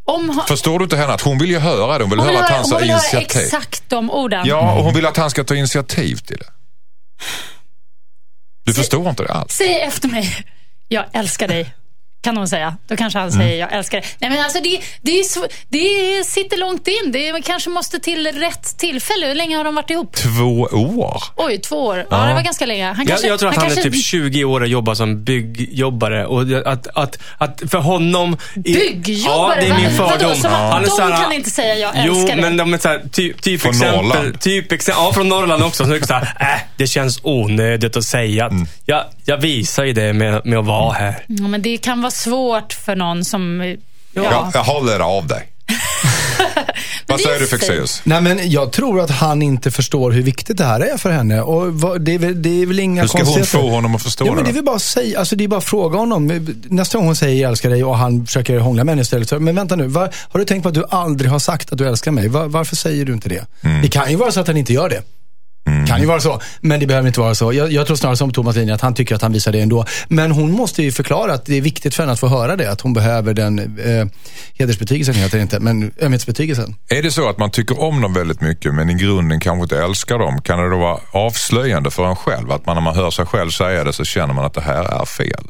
[0.05, 2.03] Om ha- Förstår du inte henne att hon vill ju höra det?
[2.03, 3.41] Hon vill hon vill höra att han tar höra initiativ.
[3.41, 4.47] exakt de orden.
[4.47, 6.45] Ja, och hon vill att han ska ta initiativ till det.
[8.63, 9.53] Du förstår inte det alls.
[9.53, 10.45] Säg efter mig,
[10.87, 11.73] jag älskar dig.
[12.21, 12.77] Kan hon säga.
[12.87, 13.41] Då kanske han Mm.
[13.41, 14.09] säger, jag älskar dig.
[14.19, 17.11] Nej, men alltså det, det, är sv- det sitter långt in.
[17.11, 19.27] Det kanske måste till rätt tillfälle.
[19.27, 20.15] Hur länge har de varit ihop?
[20.15, 21.23] Två år.
[21.35, 22.05] Oj, två år.
[22.09, 22.85] Ja, det var ganska länge.
[22.85, 25.23] Han Jag, kanske, jag tror att han, kanske, är typ 20 år och jobbar som
[25.23, 26.25] byggjobbare.
[26.25, 28.37] Och det- att, att, att för honom...
[28.55, 29.55] i- Byggjobbare?
[29.55, 30.35] Ja, det är min Vad- vadå, fördom.
[30.35, 32.45] som att Han är de här- kan inte säga jag Jo, älskar dig?
[32.45, 34.01] men de är så här, typ, typ Från exempel.
[34.07, 34.39] Norrland.
[34.41, 35.85] Typ exe- ja, från Norrland också.
[35.85, 38.67] Så är det så här, äh, det känns onödigt att säga att Mm.
[38.85, 41.23] jag, jag visar ju det med, med att vara här.
[41.27, 43.75] Ja, men det kan vara svårt för någon som...
[44.13, 44.23] Ja.
[44.23, 45.47] Ja, jag håller av dig.
[47.07, 47.47] Vad det säger du.
[47.47, 48.01] Fexeus?
[48.03, 51.41] Nej, men jag tror att han inte förstår hur viktigt det här är för henne.
[51.41, 54.03] Och vad, det, är väl, det är väl inga Hur ska hon få honom att
[54.03, 54.55] förstå Ja, men det är det?
[54.57, 56.47] väl bara att säga, alltså det är bara att fråga honom.
[56.63, 59.29] Nästa gång hon säger jag älskar dig och han försöker hångla med henne istället.
[59.29, 61.77] Så, men vänta nu, var, har du tänkt på att du aldrig har sagt att
[61.77, 62.27] du älskar mig?
[62.27, 63.45] Var, varför säger du inte det?
[63.61, 63.81] Mm.
[63.81, 65.01] Det kan ju vara så att han inte gör det.
[65.87, 67.53] Kan ju vara så, men det behöver inte vara så.
[67.53, 69.85] Jag, jag tror snarare som Thomas linje att han tycker att han visar det ändå.
[70.07, 72.71] Men hon måste ju förklara att det är viktigt för henne att få höra det.
[72.71, 74.05] Att hon behöver den eh,
[74.53, 76.75] hedersbetygelsen, heter det inte, men ömhetsbetygelsen.
[76.89, 79.83] Är det så att man tycker om dem väldigt mycket men i grunden kanske inte
[79.83, 80.41] älskar dem?
[80.41, 82.51] Kan det då vara avslöjande för en själv?
[82.51, 85.01] Att man när man hör sig själv säga det så känner man att det här
[85.01, 85.45] är fel?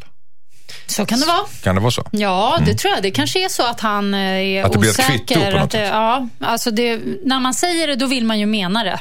[0.88, 1.46] Så kan det vara.
[1.64, 2.08] Kan det vara så?
[2.12, 3.04] Ja, det tror jag.
[3.04, 4.66] Det kanske är så att han eh, är Mm.
[4.66, 5.18] Att det blir ett osäker.
[5.36, 5.90] kvitto på något att det, sätt.
[5.92, 9.00] ja, alltså det, när man säger det, då vill man ju mena det.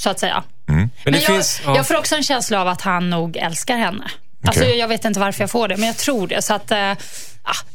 [0.00, 0.42] Så att säga.
[0.66, 1.60] Men det Men jag, finns...
[1.64, 1.76] ja.
[1.76, 4.10] jag får också en känsla av att han nog älskar henne.
[4.46, 4.78] Alltså, Okej.
[4.78, 6.42] jag vet inte varför jag får det, men jag tror det.
[6.42, 6.96] Så att, ah,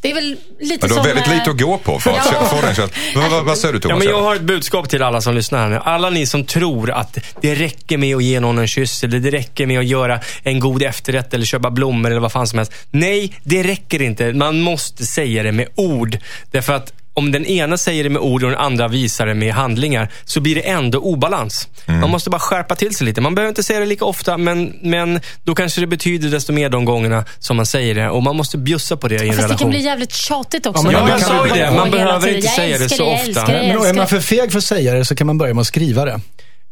[0.01, 1.03] det är väl lite Men du har som...
[1.03, 2.45] väldigt eh, lite att gå på för att Ja.
[2.45, 2.89] få den känslan.
[3.15, 3.99] Vad, vad, vad säger du Ja, Thomas?
[3.99, 5.79] men jag har ett budskap till alla som lyssnar här nu.
[5.83, 9.31] Alla ni som tror att det räcker med att ge någon en kyss eller det
[9.31, 12.73] räcker med att göra en god efterrätt eller köpa blommor eller vad fan som helst.
[12.91, 14.33] Nej, det räcker inte.
[14.33, 16.17] Man måste säga det med ord.
[16.51, 19.53] Därför att om den ena säger det med ord och den andra visar det med
[19.53, 21.67] handlingar så blir det ändå obalans.
[21.85, 22.01] Mm.
[22.01, 23.21] Man måste bara skärpa till sig lite.
[23.21, 26.69] Man behöver inte säga det lika ofta men, men då kanske det betyder desto mer
[26.69, 28.09] de gångerna som man säger det.
[28.09, 29.57] Och man måste bjussa på det i en Fast det relation.
[29.57, 30.83] kan bli jävligt tjatigt också.
[30.83, 31.71] Ja, men Ja, man jag sa ju det.
[31.71, 33.47] Man behöver inte säga det så ofta.
[33.47, 35.53] Men då är älskar man för feg för att säga det så kan man börja
[35.53, 36.19] med att skriva det.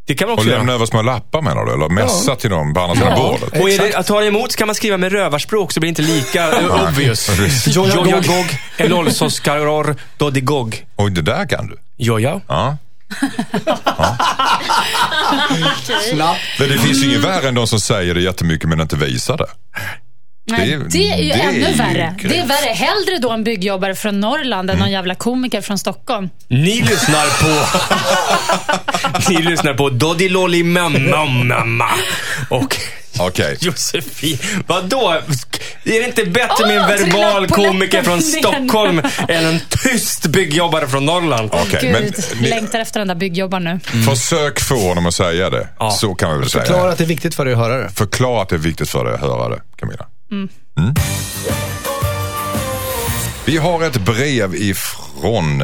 [0.05, 0.57] Det kan man Och också göra.
[0.59, 1.73] lämna över små lappar menar du?
[1.73, 3.17] Eller messa till dem på andra sidan Ja.
[3.39, 3.61] bordet?
[3.61, 6.01] Och är det, att ta emot så kan man skriva med rövarspråk så blir det
[6.01, 6.49] inte lika
[6.87, 7.29] obvious.
[7.67, 8.45] Jojagog.
[8.77, 10.85] Elolsoskaror, dodigog.
[10.95, 11.77] Oj, det där kan du.
[11.97, 12.41] Joja.
[12.47, 12.77] Ja.
[16.13, 16.39] Snabbt.
[16.59, 19.37] Men det finns ju inget värre än de som säger det jättemycket men inte visar
[19.37, 19.45] det.
[20.45, 22.15] Nej, Det är- det är ju det är ännu ju värre.
[22.19, 22.33] grymt.
[22.33, 22.73] Det är värre.
[22.73, 26.29] Hellre då en byggjobbare från Norrland än någon jävla komiker från Stockholm.
[26.47, 27.79] Ni lyssnar på...
[29.29, 31.89] Ni lyssnar på Dodilolli mamma mamma.
[32.49, 32.77] Och
[33.19, 33.57] Okej.
[33.61, 34.37] Josefin.
[34.67, 35.09] Vadå?
[35.83, 38.21] Är det inte bättre med en verbal komiker från.
[38.21, 41.49] Stockholm än en tyst byggjobbare från Norrland?
[41.53, 44.01] Okej, Gud, men ni- längtar efter den där byggjobbaren nu.
[44.03, 45.67] Försök få honom att säga det.
[45.79, 45.91] Ja.
[45.91, 46.65] Så kan vi väl säga.
[46.65, 47.89] Förklara att det är viktigt för dig att höra det.
[47.89, 50.05] Förklara att det är viktigt för dig att höra det, Camilla.
[50.33, 50.49] Mm.
[50.77, 50.93] mm.
[53.45, 55.63] Vi har ett brev ifrån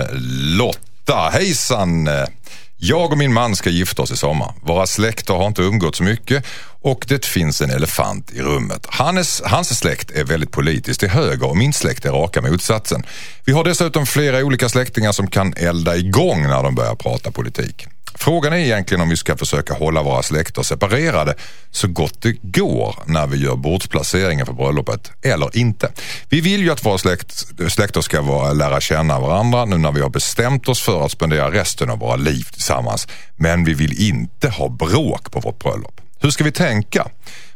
[0.57, 1.29] Lotta.
[1.33, 2.09] Hejsan!
[2.77, 4.53] Jag och min man ska gifta oss i sommar.
[4.61, 6.45] Våra släkter har inte umgåtts mycket
[6.81, 8.85] och det finns en elefant i rummet.
[8.89, 13.03] Hans, hans släkt är väldigt politiskt till höger och min släkt är raka motsatsen.
[13.45, 17.87] Vi har dessutom flera olika släktingar som kan elda igång när de börjar prata politik.
[18.21, 21.35] Frågan är egentligen om vi ska försöka hålla våra släkter separerade
[21.71, 25.91] så gott det går när vi gör bordsplaceringen för bröllopet eller inte.
[26.29, 30.01] Vi vill ju att våra släkt, släkter ska vara, lära känna varandra nu när vi
[30.01, 33.07] har bestämt oss för att spendera resten av våra liv tillsammans.
[33.35, 36.01] Men vi vill inte ha bråk på vårt bröllop.
[36.21, 37.07] Hur ska vi tänka?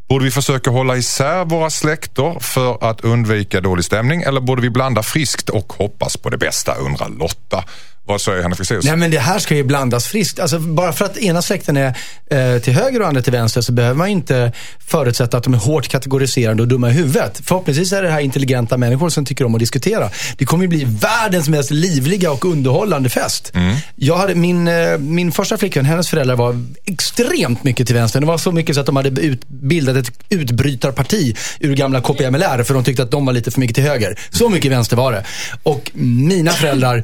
[0.07, 4.69] Borde vi försöka hålla isär våra släkter för att undvika dålig stämning eller borde vi
[4.69, 7.63] blanda friskt och hoppas på det bästa undrar Lotta.
[8.05, 8.85] Vad säger Henrik Fexeus?
[8.85, 10.39] Nej men det här ska ju blandas friskt.
[10.39, 11.97] Alltså, bara för att ena släkten är
[12.29, 15.57] eh, till höger och andra till vänster så behöver man inte förutsätta att de är
[15.57, 17.41] hårt kategoriserande och dumma i huvudet.
[17.45, 20.09] Förhoppningsvis är det här intelligenta människor som tycker om att diskutera.
[20.37, 23.53] Det kommer ju bli världens mest livliga och underhållande fest.
[23.95, 28.19] Jag hade, min, eh, min första flickvän, hennes föräldrar var extremt mycket till vänster.
[28.19, 32.63] Det var så mycket så att de hade ut, bildat ett utbrytarparti ur gamla KPMLR
[32.63, 34.19] för de tyckte att de var lite för mycket till höger.
[34.29, 35.25] Så mycket vänster var det.
[35.63, 37.03] Och mina föräldrar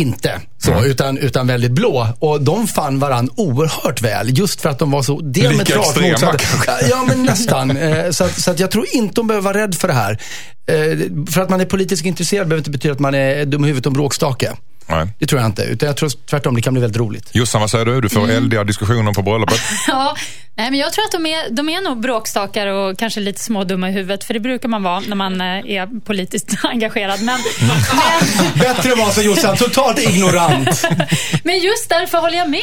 [0.00, 2.08] inte så, utan, utan väldigt blå.
[2.18, 6.88] Och de fann varann oerhört väl, just för att de var så diametralt extrema, motsatta.
[6.90, 7.76] Ja, men nästan.
[7.76, 10.12] Eh, Så, att, så att jag tror inte de behöver vara rädd för det här.
[10.66, 10.98] Eh,
[11.32, 13.86] För att man är politiskt intresserad behöver inte betyda att man är dum i huvudet
[13.86, 14.52] och bråkstake.
[14.86, 15.06] Nej.
[15.18, 15.62] Det tror jag inte.
[15.62, 17.28] Utan jag tror tvärtom, det kan bli väldigt roligt.
[17.32, 18.00] Jossan, vad säger du?
[18.00, 18.36] Du får Mm.
[18.36, 19.60] eldiga diskussioner på bröllopet.
[19.88, 20.16] Ja,
[20.56, 23.88] nej, men jag tror att de är, de är nog bråkstakar och kanske lite smådumma
[23.88, 24.24] i huvudet.
[24.24, 27.22] För det brukar man vara när man eh, är politiskt engagerad.
[27.22, 30.49] Men, men, Bättre vara som Jossan, totalt ignorant.
[31.44, 32.60] men just därför håller jag med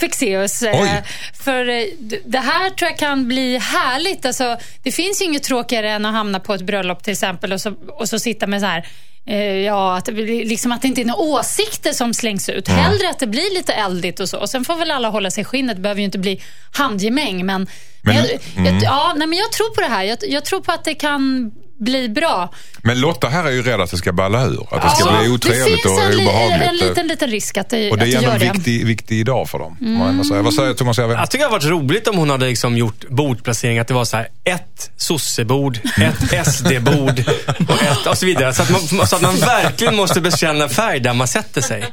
[0.00, 0.62] Fexeus.
[0.62, 1.02] eh, Oj.
[1.44, 1.82] För eh,
[2.24, 4.26] det här tror jag kan bli härligt.
[4.26, 7.60] Alltså, det finns ju inget tråkigare än att hamna på ett bröllop till exempel och
[7.60, 8.86] så, och så sitta med så här
[9.26, 12.68] eh, Ja, att liksom att det inte är några åsikter som slängs ut.
[12.68, 14.38] Hellre att det blir lite eldigt och så.
[14.38, 15.76] Och sen får väl alla hålla sig i skinnet.
[15.76, 17.46] Det behöver ju inte bli handgemäng.
[17.46, 17.66] Men,
[18.02, 18.26] Men- jag,
[18.66, 20.02] jag, ja, nej, men jag tror på det här.
[20.04, 22.52] Jag, jag tror på att det kan bli bra.
[22.82, 24.66] Men Lotta här är ju rädd att det ska balla ur.
[24.70, 26.68] Att det ska Ja, bli otrevligt det och finns en, li- obehagligt.
[26.68, 28.52] en liten, liten risk att det, och det att det är ändå gör en det.
[28.52, 29.76] viktig, viktig dag för dem.
[30.16, 31.14] Vad säger, vad säger Thomas Järve?
[31.14, 33.78] Jag tycker det hade varit roligt om hon hade liksom gjort bordplacering.
[33.78, 37.24] Att det var så här ett sossebord, ett SD-bord
[37.68, 38.54] och, ett, och så vidare.
[38.54, 41.84] Så att, man, så att man verkligen måste bekänna färg där man sätter sig.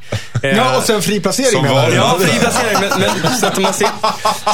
[0.42, 1.94] Ja, och sen fri placering Som menar du?
[1.96, 2.76] Ja, fri placering.
[2.80, 3.88] Men, men, så att man ser,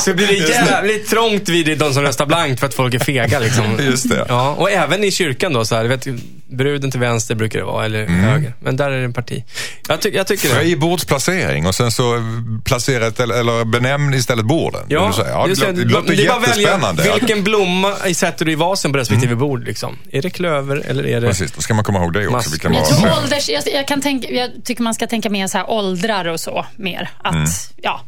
[0.00, 3.38] så blir det jävligt trångt vid de som röstar blankt för att folk är fega.
[3.38, 3.78] Liksom.
[3.80, 4.24] Just det.
[4.28, 5.64] Ja, och även i kyrkan då.
[5.64, 6.06] Så här, vet,
[6.50, 8.54] bruden till vänster brukar det vara, eller höger.
[8.60, 9.44] Men där är det en parti.
[9.88, 10.54] Jag, ty, jag tycker det.
[10.54, 12.22] Fri bordsplacering och sen så
[12.64, 14.80] placera ett, eller benämn istället borden.
[14.88, 15.28] Ja, du säga.
[15.30, 17.06] ja, det, det, låter- det det välja jättespännande.
[17.06, 19.64] Ja, vilken blomma sätter du i vasen på respektive bord.
[19.64, 19.98] Liksom.
[20.12, 21.26] Är det klöver eller är det...
[21.26, 22.50] Precis, då ska man komma ihåg det också.
[22.50, 25.58] Vilken jag, tror ålders, jag, jag, kan tänka, jag tycker man ska tänka mer så
[25.58, 26.66] här åldrar och så.
[26.76, 27.10] mer.
[27.22, 27.48] Att, Mm.
[27.76, 28.00] ja,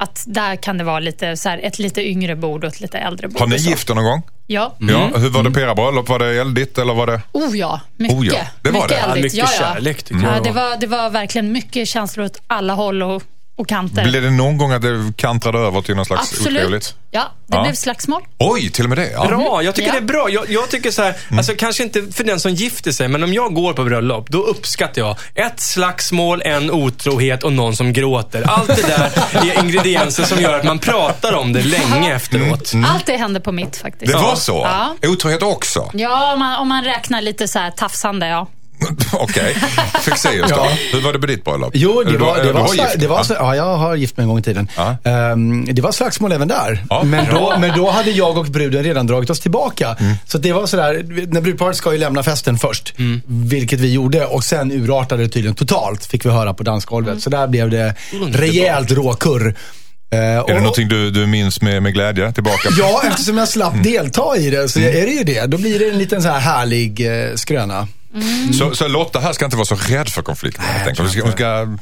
[0.00, 2.98] att där kan det vara lite, så här, ett lite yngre bord och ett lite
[2.98, 3.40] äldre bord.
[3.40, 4.22] Har ni gift någon gång?
[4.50, 4.74] Ja.
[4.78, 6.08] Ja, hur var det på era bröllop?
[6.08, 7.20] Var det eldigt eller var det?
[7.32, 8.16] Oh ja, mycket.
[8.18, 8.32] Oh ja,
[8.62, 8.94] det var mycket det.
[8.96, 9.22] Ja, eldigt.
[9.34, 10.44] mycket ja, kärlek tycker Ja, jag.
[10.44, 13.22] det, var, det var verkligen mycket känslor åt alla håll och
[13.58, 14.04] och kanter.
[14.04, 16.56] Blev det någon gång att det kantrade över till någon slags Absolut.
[16.58, 16.94] otrevligt?
[17.10, 17.62] Ja, det Ja.
[17.62, 18.22] blev slagsmål.
[18.38, 19.10] Oj, till och med det?
[19.10, 19.26] Ja.
[19.26, 19.92] Bra, jag tycker Ja.
[19.92, 20.30] det är bra.
[20.30, 23.32] Jag, jag tycker så här, alltså kanske inte för den som gifter sig, men om
[23.34, 28.42] jag går på bröllop, då uppskattar jag ett slagsmål, en otrohet och någon som gråter.
[28.42, 32.72] Allt det där är ingredienser som gör att man pratar om det länge efteråt.
[32.86, 34.12] Allt det hände på mitt faktiskt.
[34.12, 34.66] Det var så?
[35.02, 35.08] Ja.
[35.08, 35.90] Otrohet också?
[35.94, 38.46] Ja, om man, om man räknar lite så här tafsande, ja.
[39.12, 39.54] Okej.
[40.00, 40.56] Fexeus då?
[40.56, 40.68] Ja.
[40.92, 41.70] Hur var det på ditt bröllop?
[41.74, 43.00] Jo, det var, det var, sla- gift?
[43.00, 43.34] det var, Ja.
[43.38, 44.68] ja, jag har gift mig en gång i tiden.
[44.76, 44.96] Ja.
[45.04, 46.84] Ehm, det var slagsmål även där.
[46.90, 49.96] Ja, men, då, men då hade jag och bruden redan dragit oss tillbaka.
[50.00, 50.14] Mm.
[50.26, 52.94] Så det var sådär, när brudparet ska ju lämna festen först.
[53.26, 57.22] Vilket vi gjorde och sen urartade det tydligen totalt, fick vi höra på dansgolvet.
[57.22, 57.94] Så där blev det
[58.32, 59.54] rejält råkurr.
[60.10, 62.68] Eh, Är det någonting du, du minns med, med glädje tillbaka?
[62.78, 63.84] Ja, eftersom jag slapp Mm.
[63.84, 65.46] delta i det så är det ju det.
[65.46, 67.88] Då blir det en liten så här härlig eh, skröna.
[68.58, 70.98] Så, så Lotta här ska inte vara så rädd för konflikten helt enkelt.
[70.98, 71.76] Hon ska, hon ska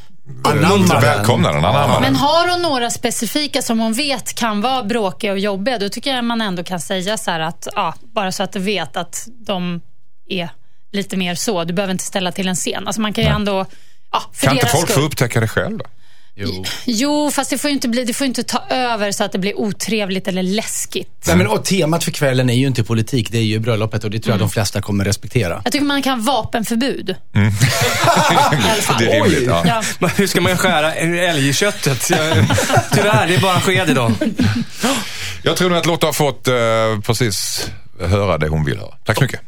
[0.51, 1.03] Anamma den.
[1.03, 5.39] välkomna den, anamma Men har hon några specifika som hon vet kan vara bråkiga och
[5.39, 8.53] jobbiga, då tycker jag man ändå kan säga så här att, ja, bara så att
[8.53, 9.81] du vet att de
[10.29, 10.49] är
[10.93, 11.65] lite mer så.
[11.65, 12.87] Du behöver inte ställa till en scen.
[12.87, 13.67] Alltså man kan ju ändå,
[14.13, 15.05] ja, för Kan inte folk få skull.
[15.05, 15.85] upptäcka det själv då?
[16.85, 19.39] Jo, fast det får ju inte, bli, det får inte ta över så att det
[19.39, 21.25] blir otrevligt eller läskigt.
[21.27, 24.11] Nej, men, och temat för kvällen är ju inte politik, det är ju bröllopet och
[24.11, 25.61] det tror jag de flesta kommer respektera.
[25.65, 27.17] Jag tycker man kan ha vapenförbud.
[27.33, 29.43] det är rimligt.
[29.47, 29.63] Ja.
[29.67, 29.83] Ja.
[29.99, 32.11] Men Hur ska man skära älgköttet?
[32.11, 32.47] Jag-
[32.93, 34.13] Tyvärr, det är bara en sked idag.
[35.43, 36.55] Jag tror nog att Lotta har fått eh,
[37.07, 37.67] precis
[38.01, 38.95] höra det hon vill höra.
[39.05, 39.41] Tack så mycket.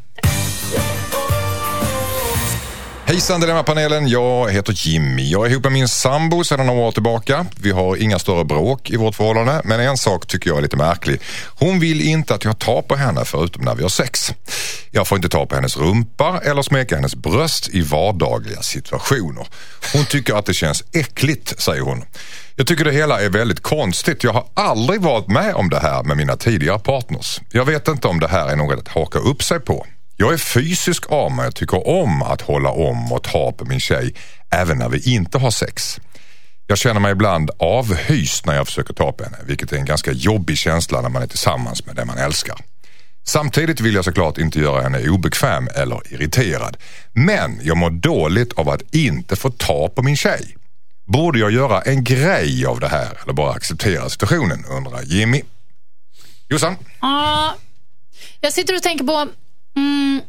[3.09, 5.29] Hejsan Dilemmapanelen, jag heter Jimmy.
[5.31, 7.45] Jag är ihop med min sambo sedan några år tillbaka.
[7.61, 10.77] Vi har inga större bråk i vårt förhållande, men en sak tycker jag är lite
[10.77, 11.21] märklig.
[11.45, 14.33] Hon vill inte att jag tar på henne förutom när vi har sex.
[14.91, 19.47] Jag får inte ta på hennes rumpa eller smeka hennes bröst i vardagliga situationer.
[19.93, 22.03] Hon tycker att det känns äckligt, säger hon.
[22.55, 24.23] Jag tycker det hela är väldigt konstigt.
[24.23, 27.41] Jag har aldrig varit med om det här med mina tidigare partners.
[27.51, 29.85] Jag vet inte om det här är något att haka upp sig på.
[30.21, 33.79] Jag är fysisk av mig och tycker om att hålla om och ta på min
[33.79, 34.13] tjej
[34.51, 35.99] även när vi inte har sex.
[36.67, 40.11] Jag känner mig ibland avhyst när jag försöker ta på henne, vilket är en ganska
[40.11, 42.57] jobbig känsla när man är tillsammans med den man älskar.
[43.27, 46.77] Samtidigt vill jag såklart inte göra henne obekväm eller irriterad.
[47.13, 50.55] Men jag mår dåligt av att inte få ta på min tjej.
[51.05, 55.41] Borde jag göra en grej av det här eller bara acceptera situationen, undrar Jimmy.
[56.49, 56.75] Jossan?
[57.01, 57.55] Ja,
[58.41, 59.27] jag sitter och tänker på
[59.79, 60.21] mm,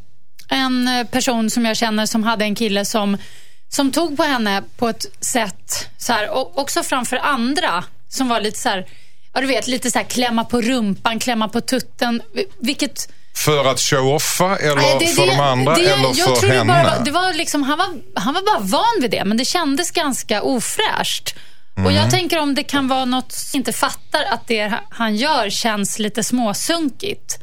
[0.49, 3.17] en person som jag känner som hade en kille som,
[3.69, 8.41] som tog på henne på ett sätt, så här, och också framför andra, som var
[8.41, 8.87] lite så här,
[9.35, 12.23] ja du vet, lite så här klämma på rumpan, klämma på tutten,
[12.61, 16.65] vilket För att show-offa eller Nej, det- för det- de andra det- eller för henne?
[16.85, 19.91] Bara, det var liksom, han, var, han var bara van vid det, men det kändes
[19.91, 21.35] ganska ofräscht.
[21.75, 21.95] Och Mm.
[21.95, 25.99] Jag tänker om det kan vara något som inte fattar att det han gör känns
[25.99, 27.39] lite småsunkigt.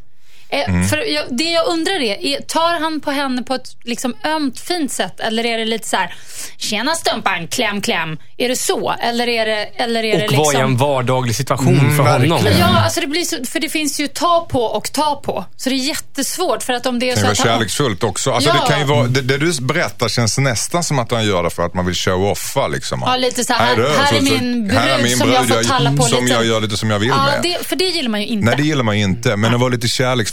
[0.50, 0.88] Eh, Mm.
[0.88, 4.60] För jag, det jag undrar är, är, tar han på henne på ett liksom ömt
[4.60, 6.14] fint sätt eller är det lite så här,
[6.58, 8.18] tjena stumpan, kläm kläm.
[8.38, 8.96] Är det så?
[9.00, 10.46] Eller är det, eller är det Och liksom...
[10.46, 12.30] vad är en vardaglig situation för honom?
[12.30, 12.60] verkligen.
[12.60, 15.46] Ja, alltså det blir så, för det finns ju ta på och ta på.
[15.56, 18.04] Så det är jättesvårt för att om det är Det så kan vara han- kärleksfullt
[18.04, 18.32] också.
[18.32, 18.62] Alltså Ja.
[18.62, 21.50] det, kan ju vara, det, det du berättar känns nästan som att han gör det
[21.50, 22.68] för att man vill show-offa.
[22.68, 23.04] Liksom.
[23.06, 25.46] Ja, lite så här, här är så- så- min här är brud min som jag
[25.46, 26.34] brud, får talla på Som lite.
[26.36, 27.40] jag gör lite som jag vill Ja, med.
[27.44, 28.46] det, för det gillar man ju inte.
[28.46, 29.36] Nej, det gillar man ju inte.
[29.36, 29.88] Men att vara lite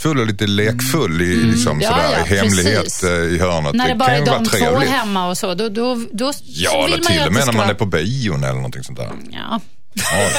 [0.05, 1.81] kärleksfull och lite lekfull i, liksom, Mm.
[1.81, 3.03] Ja, sådär, ja, i hemlighet precis.
[3.03, 3.73] eh, i hörnet.
[3.75, 4.89] När det kan bara ju är de två trevligt.
[4.89, 7.45] hemma och så, då, då, då Ja, vill eller man ju till och det med
[7.45, 9.11] när man är på bion eller någonting sånt där.
[9.31, 9.59] Ja.
[9.95, 10.29] Ja.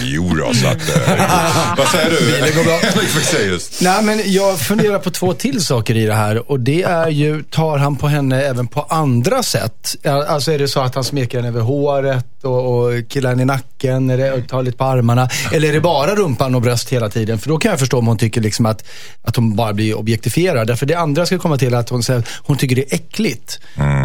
[0.00, 0.96] Jo då, så att...
[1.08, 2.30] Eh, vad säger du?
[2.46, 2.78] Det går bra.
[3.82, 6.50] Nej, men jag funderar på två till saker i det här.
[6.50, 9.96] Och det är ju, tar han på henne även på andra sätt?
[10.04, 13.44] Alltså är det så att han smeker henne över håret och, och killar henne i
[13.44, 15.28] nacken är det, tar lite på armarna?
[15.52, 17.38] Eller är det bara rumpan och bröst hela tiden?
[17.38, 18.84] För då kan jag förstå om hon tycker liksom att,
[19.22, 20.66] att hon bara blir objektifierad.
[20.66, 23.60] Därför det andra ska komma till att hon säger att hon tycker det är äckligt.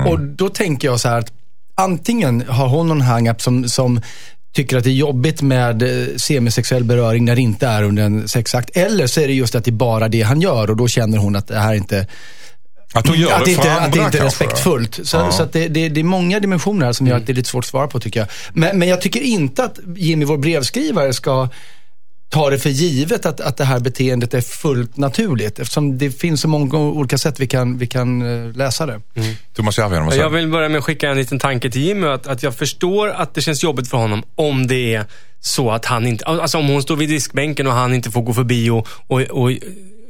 [0.08, 1.32] Och då tänker jag så här att
[1.76, 4.02] antingen har hon någon hang-up som, som
[4.54, 8.28] tycker att det är jobbigt med eh, semisexuell beröring när det inte är under en
[8.28, 8.78] sexakt.
[8.78, 11.18] Eller så är det just att det är bara det han gör och då känner
[11.18, 12.08] hon att det här inte
[12.94, 15.00] Att hon gör att det inte, för att det andra inte är respektfullt.
[15.04, 15.32] Så, Ja.
[15.32, 17.64] så det, det, det är många dimensioner här som gör att det är lite svårt
[17.64, 18.30] att svara på tycker jag.
[18.54, 21.50] Men, men jag tycker inte att Jimmy, vår brevskrivare, ska
[22.34, 25.60] ta det för givet att, att det här beteendet är fullt naturligt.
[25.60, 29.02] Eftersom det finns så många olika sätt vi kan, vi kan eh, läsa det.
[29.56, 32.08] Thomas Järvheden, vad Jag säger vill börja med att skicka en liten tanke till Jimmy.
[32.08, 35.06] Att, att jag förstår att det känns jobbigt för honom om det är
[35.40, 36.26] så att han inte...
[36.26, 39.52] Alltså om hon står vid diskbänken och han inte får gå förbi och, och, och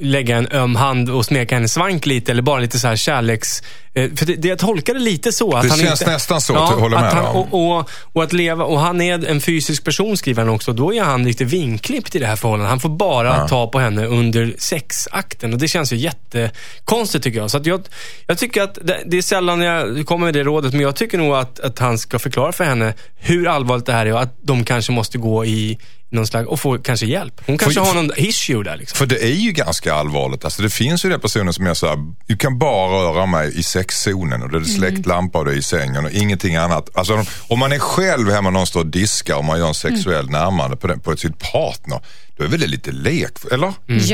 [0.04, 3.62] lägga en öm hand och smeka hennes svank lite eller bara lite så här kärleks...
[3.94, 5.56] eh, För det, det, jag tolkar det lite så.
[5.56, 8.34] Att Det han känns inte, nästan så, jag håller med han, och, och, och att
[8.34, 10.74] leva, och han är en fysisk person skriver han också.
[10.74, 12.70] Då är han lite vinklippt i det här förhållandet.
[12.70, 17.52] Han får bara ta på henne under sexakten och det känns ju jättekonstigt tycker jag.
[17.52, 17.82] Så att jag,
[18.28, 21.18] jag tycker att det, det är sällan jag kommer med det rådet, men jag tycker
[21.18, 24.38] nog att, att han ska förklara för henne hur allvarligt det här är och att
[24.41, 25.78] de kanske måste gå i
[26.14, 27.41] någon slags, och få kanske hjälp.
[27.45, 28.97] Hon kanske För- har någon issue där liksom.
[28.97, 30.45] För det är ju ganska allvarligt.
[30.45, 31.97] Alltså det finns ju det personer som är så här,
[32.28, 35.55] du kan bara röra mig i sexzonen och det är släckt lampa och det är
[35.55, 36.89] i sängen och ingenting annat.
[36.93, 40.30] Alltså om man är själv hemma någon står och diskar och man gör en sexuell
[40.30, 41.99] närmande på, den, på sitt partner,
[42.38, 43.74] då är väl det lite lek, eller?
[43.88, 44.08] Ja, Inte-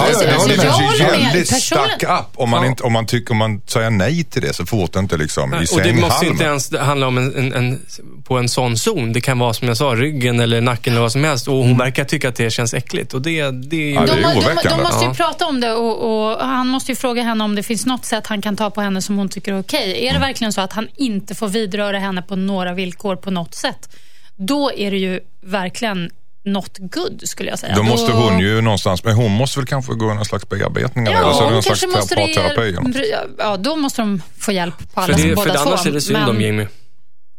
[0.00, 1.20] alltså, det alltså, kanske håller med.
[1.20, 4.52] väldigt stuck up om man, inte, om man tycker om man säger nej till det
[4.52, 7.52] så fort det inte liksom i och det måste inte ens handla om en, en,
[7.52, 7.80] en,
[8.24, 9.12] på en sån zon.
[9.12, 11.48] Det kan vara som jag sa, ryggen eller nacken eller vad som helst.
[11.48, 13.14] Och hon verkar tycka att det känns äckligt.
[13.14, 13.94] Och det, det är ju...
[13.94, 15.14] Ja, det är De, de, de måste ju Ja.
[15.14, 18.26] prata om det och, och han måste ju fråga henne om det finns något sätt
[18.26, 20.06] han kan ta på henne som hon tycker är okej.
[20.06, 23.54] Är det verkligen så att han inte får vidröra henne på några villkor på något
[23.54, 23.88] sätt,
[24.36, 26.10] då är det ju verkligen
[26.44, 27.74] not good skulle jag säga.
[27.76, 31.06] Då måste Då- hon ju någonstans, men hon måste väl kanske gå någon slags bearbetning
[31.06, 32.60] eller Ja, så är det någon slags kanske måste parterapi.
[32.68, 32.92] eller något.
[32.92, 35.68] det, ja, då måste de få hjälp på För, alla det, båda för två.
[35.70, 36.68] annars är det synd om Jamie.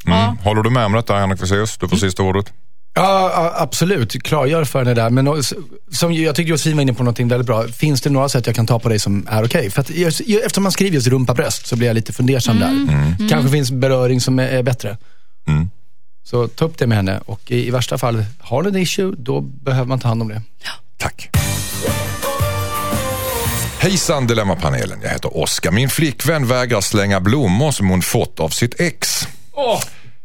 [0.07, 0.37] Mm.
[0.37, 1.77] Håller du med om detta Henrik Fexeus?
[1.77, 2.53] Du får sista ordet.
[2.97, 4.23] Ja, absolut.
[4.23, 5.09] Klargör för henne där.
[5.09, 5.43] Men
[5.91, 7.63] som jag tycker Josefin var inne på någonting väldigt bra.
[7.67, 9.71] Finns det några sätt jag kan ta på dig som är okej?
[9.71, 13.29] För att just- eftersom man skriver just rumpa bröst så blir jag lite fundersam där.
[13.29, 14.97] Kanske finns beröring som är, är bättre.
[15.47, 15.69] Mm.
[16.25, 19.13] Så ta upp det med henne och i, i värsta fall, har du en issue,
[19.17, 20.41] då behöver man ta hand om det.
[20.97, 21.29] Tack.
[23.79, 25.71] Hejsan Dilemmapanelen, jag heter Oskar.
[25.71, 29.27] Min flickvän vägrar slänga blommor som hon fått av sitt ex.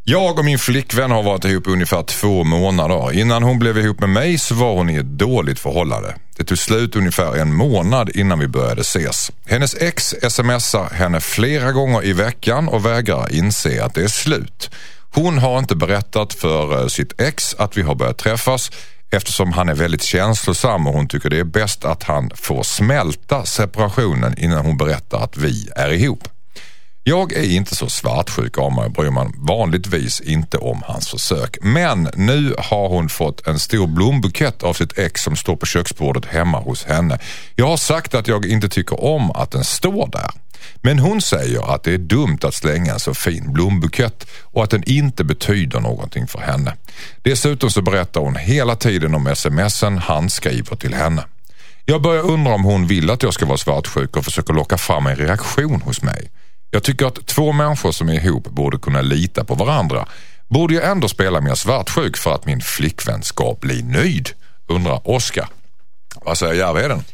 [0.04, 3.12] Jag och min flickvän har varit ihop ungefär två månader.
[3.12, 6.14] Innan hon blev ihop med mig så var hon i ett dåligt förhållande.
[6.36, 9.30] Det tog slut ungefär en månad innan vi började ses.
[9.46, 14.70] Hennes ex smsar henne flera gånger i veckan och vägrar inse att det är slut.
[15.14, 18.70] Hon har inte berättat för eh, sitt ex att vi har börjat träffas
[19.10, 23.44] eftersom han är väldigt känslosam och hon tycker det är bäst att han får smälta
[23.44, 26.28] separationen innan hon berättar att vi är ihop.
[27.04, 31.58] Jag är inte så svartsjuk av mig och bryr man vanligtvis inte om hans försök.
[31.62, 36.24] Men nu har hon fått en stor blombukett av sitt ex som står på köksbordet
[36.24, 37.18] hemma hos henne.
[37.56, 40.30] Jag har sagt att jag inte tycker om att den står där.
[40.82, 44.70] Men hon säger att det är dumt att slänga en så fin blombukett och att
[44.70, 46.76] den inte betyder någonting för henne.
[47.22, 51.24] Dessutom så berättar hon hela tiden om smsen han skriver till henne.
[51.84, 55.06] Jag börjar undra om hon vill att jag ska vara svartsjuk och försöker locka fram
[55.06, 56.30] en reaktion hos mig.
[56.70, 60.06] Jag tycker att två människor som är ihop borde kunna lita på varandra.
[60.48, 64.30] Borde jag ändå spela mer svartsjuk för att min flickvän ska bli nöjd?
[64.68, 65.48] Undrar Oskar.
[66.24, 67.04] Vad säger Järvheden?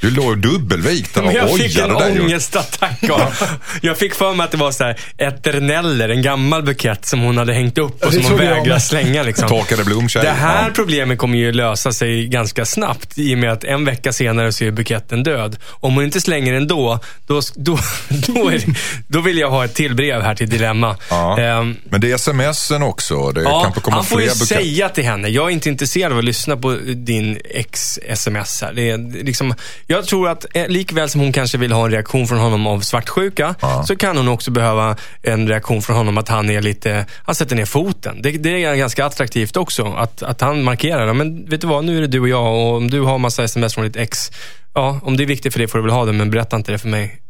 [0.00, 2.20] Du låg dubbelvikt där Men jag och fick en ojade dig.
[2.20, 3.34] ångestattack av.
[3.82, 7.38] Jag fick för mig att det var så här eterneller, en gammal bukett som hon
[7.38, 9.22] hade hängt upp och det som hon jag vägrade slänga.
[9.22, 9.48] Liksom.
[9.48, 10.22] Torkade blomtjej.
[10.22, 10.70] Det här Ja.
[10.74, 14.64] problemet kommer ju lösa sig ganska snabbt i och med att en vecka senare så
[14.64, 15.56] är buketten död.
[15.70, 17.78] Om hon inte slänger den då, då, då,
[18.08, 18.62] då, är,
[19.08, 20.96] då vill jag ha ett till brev här till Dilemma.
[21.10, 21.38] Ja.
[21.40, 22.16] Ehm, Men det är
[22.52, 23.32] smsen också.
[23.32, 24.54] Det Ja, kanske kommer han får fler ju buketter.
[24.62, 28.72] säga till henne, jag är inte intresserad av att lyssna på din ex-sms här.
[28.72, 29.54] Det är liksom,
[29.86, 32.80] jag tror att eh, likväl som hon kanske vill ha en reaktion från honom av
[32.80, 33.54] svartsjuka,
[33.86, 37.56] så kan hon också behöva en reaktion från honom att han är lite, han sätter
[37.56, 38.22] ner foten.
[38.22, 41.96] Det, det är ganska attraktivt också, att, att han markerar, men vet du vad, nu
[41.96, 44.30] är det du och jag och om du har massa sms från ditt ex,
[44.74, 46.72] ja, om det är viktigt för dig får du väl ha det, men berätta inte
[46.72, 47.20] det för mig.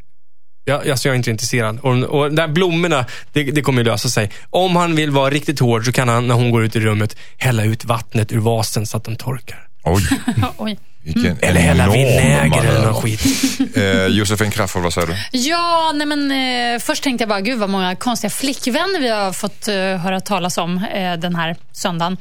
[0.69, 1.79] Ja, alltså jag är inte intresserad.
[1.81, 4.31] Och, och de där blommorna, det, det kommer ju lösa sig.
[4.51, 7.17] Om han vill vara riktigt hård så kan han, när hon går ut i rummet,
[7.37, 9.69] hälla ut vattnet ur vasen så att de torkar.
[9.85, 10.03] Oj,
[10.57, 10.79] Oj.
[11.07, 13.21] Vilken Eller enorm vinäger eller någon skit.
[13.77, 15.39] Eh, Josefin Crafoord, vad säger du?
[15.39, 19.33] Ja, nej men, eh, först tänkte jag bara, gud vad många konstiga flickvänner vi har
[19.33, 22.17] fått eh, höra talas om eh, den här söndagen.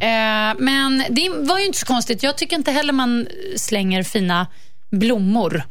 [0.00, 2.22] Eh, men det var ju inte så konstigt.
[2.22, 3.26] Jag tycker inte heller man
[3.56, 4.46] slänger fina
[4.90, 5.62] blommor.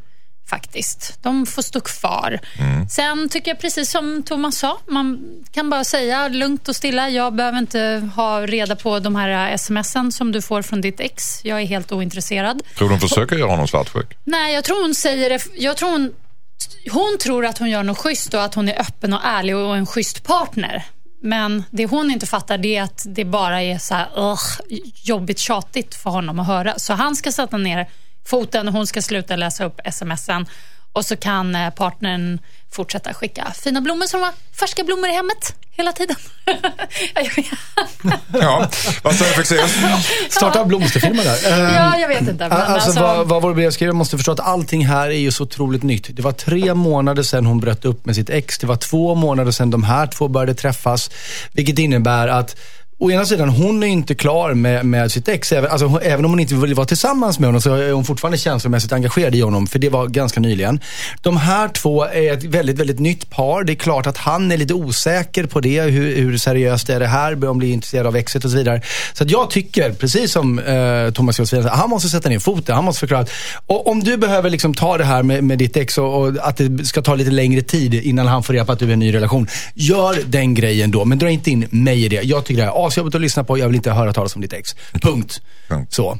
[0.50, 1.18] Faktiskt.
[1.22, 2.40] De får stå kvar.
[2.90, 5.18] Sen tycker jag precis som Thomas sa, man
[5.52, 10.12] kan bara säga lugnt och stilla, jag behöver inte ha reda på de här smsen
[10.12, 11.44] som du får från ditt ex.
[11.44, 12.62] Jag är helt ointresserad.
[12.78, 14.16] Tror du de försöker göra honom svartsjuk?
[14.24, 15.46] Nej, jag tror hon säger det.
[15.54, 16.12] Jag tror hon,
[16.90, 19.76] hon tror att hon gör något schysst och att hon är öppen och ärlig och
[19.76, 20.84] en schysst partner.
[21.22, 25.38] Men det hon inte fattar det är att det bara är så här, ugh, jobbigt
[25.38, 26.78] tjatigt för honom att höra.
[26.78, 27.86] Så han ska sätta ner
[28.26, 30.46] foten och hon ska sluta läsa upp smsen.
[30.92, 32.38] Och så kan eh, partnern
[32.72, 36.16] fortsätta skicka fina blommor som har färska blommor i hemmet hela tiden.
[38.32, 38.68] Ja,
[39.02, 39.76] vad säger Fexeus?
[40.30, 41.72] Starta blomsterfirma där.
[41.74, 42.48] Ja, jag vet inte.
[42.48, 45.42] Men Alltså, alltså, vad, vad vår brevskrivare måste förstå att allting här är ju så
[45.42, 46.16] otroligt nytt.
[46.16, 48.58] Det var tre månader sedan hon bröt upp med sitt ex.
[48.58, 51.10] Det var två månader sedan de här två började träffas.
[51.52, 52.56] Vilket innebär att
[52.98, 55.52] Å ena sidan, hon är inte klar med, med sitt ex.
[55.52, 58.38] Även, alltså, även om hon inte vill vara tillsammans med honom så är hon fortfarande
[58.38, 59.66] känslomässigt engagerad i honom.
[59.66, 60.80] För det var ganska nyligen.
[61.22, 63.64] De här två är ett väldigt, väldigt nytt par.
[63.64, 65.80] Det är klart att han är lite osäker på det.
[65.82, 67.34] Hur, hur seriöst är det här?
[67.34, 68.82] Börjar hon bli intresserad av exet och så vidare.
[69.12, 72.74] Så att jag tycker, precis som eh, Thomas Josefin han måste sätta ner foten.
[72.74, 73.30] Han måste förklara att
[73.66, 76.56] och om du behöver liksom ta det här med, med ditt ex och, och att
[76.56, 78.92] det ska ta lite längre tid innan han får reda på att du är i
[78.92, 79.48] en ny relation.
[79.74, 82.22] Gör den grejen då, men dra inte in mig i det.
[82.22, 83.58] Jag tycker det är asjobbigt att lyssna på.
[83.58, 84.74] Jag vill inte höra talas om ditt ex.
[85.02, 85.40] Punkt.
[85.68, 85.94] Punkt.
[85.94, 86.18] Så.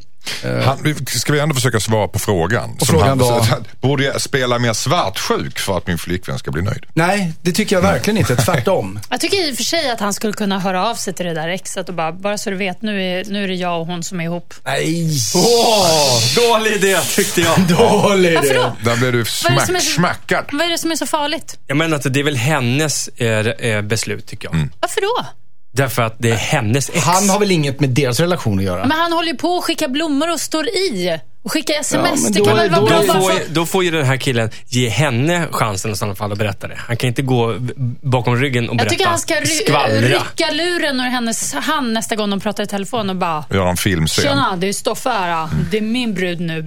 [0.64, 2.76] Han, vi- ska vi ändå försöka svara på frågan?
[2.80, 3.46] Och frågan han, var?
[3.80, 6.86] Borde jag spela mer svartsjuk för att min flickvän ska bli nöjd?
[6.94, 8.36] Nej, det tycker jag verkligen inte.
[8.36, 9.00] Tvärtom.
[9.10, 11.34] jag tycker i och för sig att han skulle kunna höra av sig till det
[11.34, 13.86] där exet och bara, bara så du vet, nu är, nu är det jag och
[13.86, 14.54] hon som är ihop.
[14.64, 15.10] Nej.
[15.34, 17.60] Åh, dålig idé tyckte jag.
[17.68, 18.58] Dålig Varför idé.
[18.58, 18.90] då?
[18.90, 20.44] Där blev du smack, är smackad.
[20.52, 21.58] Vad är det som är så farligt?
[21.66, 24.68] Jag menar att det är väl hennes eh, eh, beslut tycker jag.
[24.80, 25.26] Varför då?
[25.72, 27.04] Därför att det är hennes ex.
[27.04, 28.80] Han har väl inget med deras relation att göra?
[28.86, 31.18] Men han håller ju på att skicka blommor och står i.
[31.44, 32.22] Och skicka sms.
[32.22, 34.06] men det då kan väl vara då bra Då får, ju- då får ju den
[34.06, 36.74] här killen ge henne chansen i sådana fall att berätta det.
[36.78, 37.56] Han kan inte gå
[38.02, 38.90] bakom ryggen och Jag berätta.
[38.90, 43.10] tycker han ska ry- rycka luren ur hennes hand nästa gång de pratar i telefon
[43.10, 44.24] och bara Göra en filmscen.
[44.24, 45.48] Tjena, det är Stoffe här.
[45.70, 46.66] Det är min brud nu.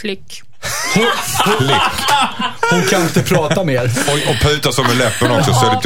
[0.00, 0.42] Klick.
[2.70, 3.82] Hon kan inte prata mer.
[3.84, 5.80] Och, och puta som med läppen också så är det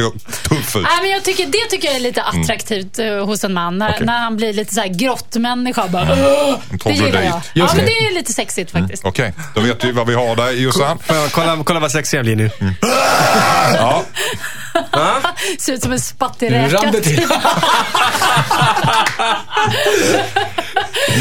[0.48, 0.82] tuff ut.
[0.82, 3.78] Nej, men jag tycker, det tycker jag är lite attraktivt eh, hos en man.
[3.78, 3.94] När, Mm.
[3.96, 4.06] Okej.
[4.06, 5.86] när han blir lite så här grottmänniska.
[5.88, 6.02] Bara!
[6.02, 7.32] En det gillar jag.
[7.32, 7.90] Ja, Just men det.
[8.00, 9.04] det är lite sexigt faktiskt.
[9.04, 10.98] Okej, då vet vi vad vi har där Jossan.
[11.32, 12.50] Kolla, kolla vad sexig jag blir nu.
[13.78, 14.02] Ja,
[15.58, 15.98] Ser ut som en
[16.92, 17.26] det till.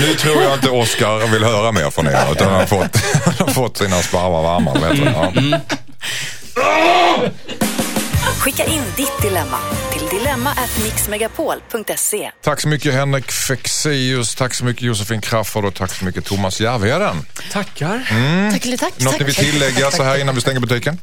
[0.02, 2.98] nu tror jag inte Oscar vill höra mer från er utan han har fått,
[3.48, 4.74] fått sina sparvar varma.
[4.74, 5.04] Vet du.
[5.04, 5.34] Ja.
[8.40, 9.58] Skicka in ditt dilemma
[9.94, 12.32] till dilemma@mixmegapol.se.
[12.44, 16.62] Tack så mycket Henrik Fexeus, tack så mycket Josefin Crafoord och tack så mycket Thomas
[16.62, 17.26] Järvheden.
[17.52, 18.08] Tackar.
[18.52, 18.94] Tack, eller tack.
[19.00, 19.20] Något tack.
[19.20, 21.00] ni vill tillägga så här innan vi stänger butiken?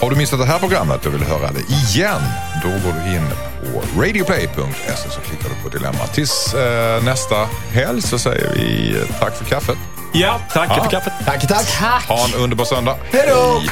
[0.00, 2.20] Har du missat det här programmet och vill höra det igen,
[2.62, 3.28] då går du in
[3.72, 6.06] på radioplay.se så klickar du på dilemma.
[6.06, 9.76] Tills eh, nästa helg så säger vi eh, tack för kaffet.
[10.12, 10.82] Ja, tack Ja.
[10.84, 11.12] för kaffet.
[11.26, 11.66] Tack, tack.
[11.80, 12.08] Tack!
[12.08, 12.96] Ha en underbar söndag.
[13.12, 13.62] Hej då!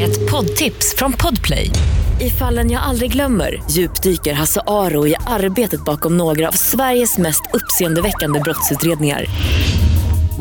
[0.00, 1.70] Ett poddtips från Podplay.
[2.20, 7.42] I fallen jag aldrig glömmer djupdyker Hasse Aro i arbetet bakom några av Sveriges mest
[7.52, 9.24] uppseendeväckande brottsutredningar.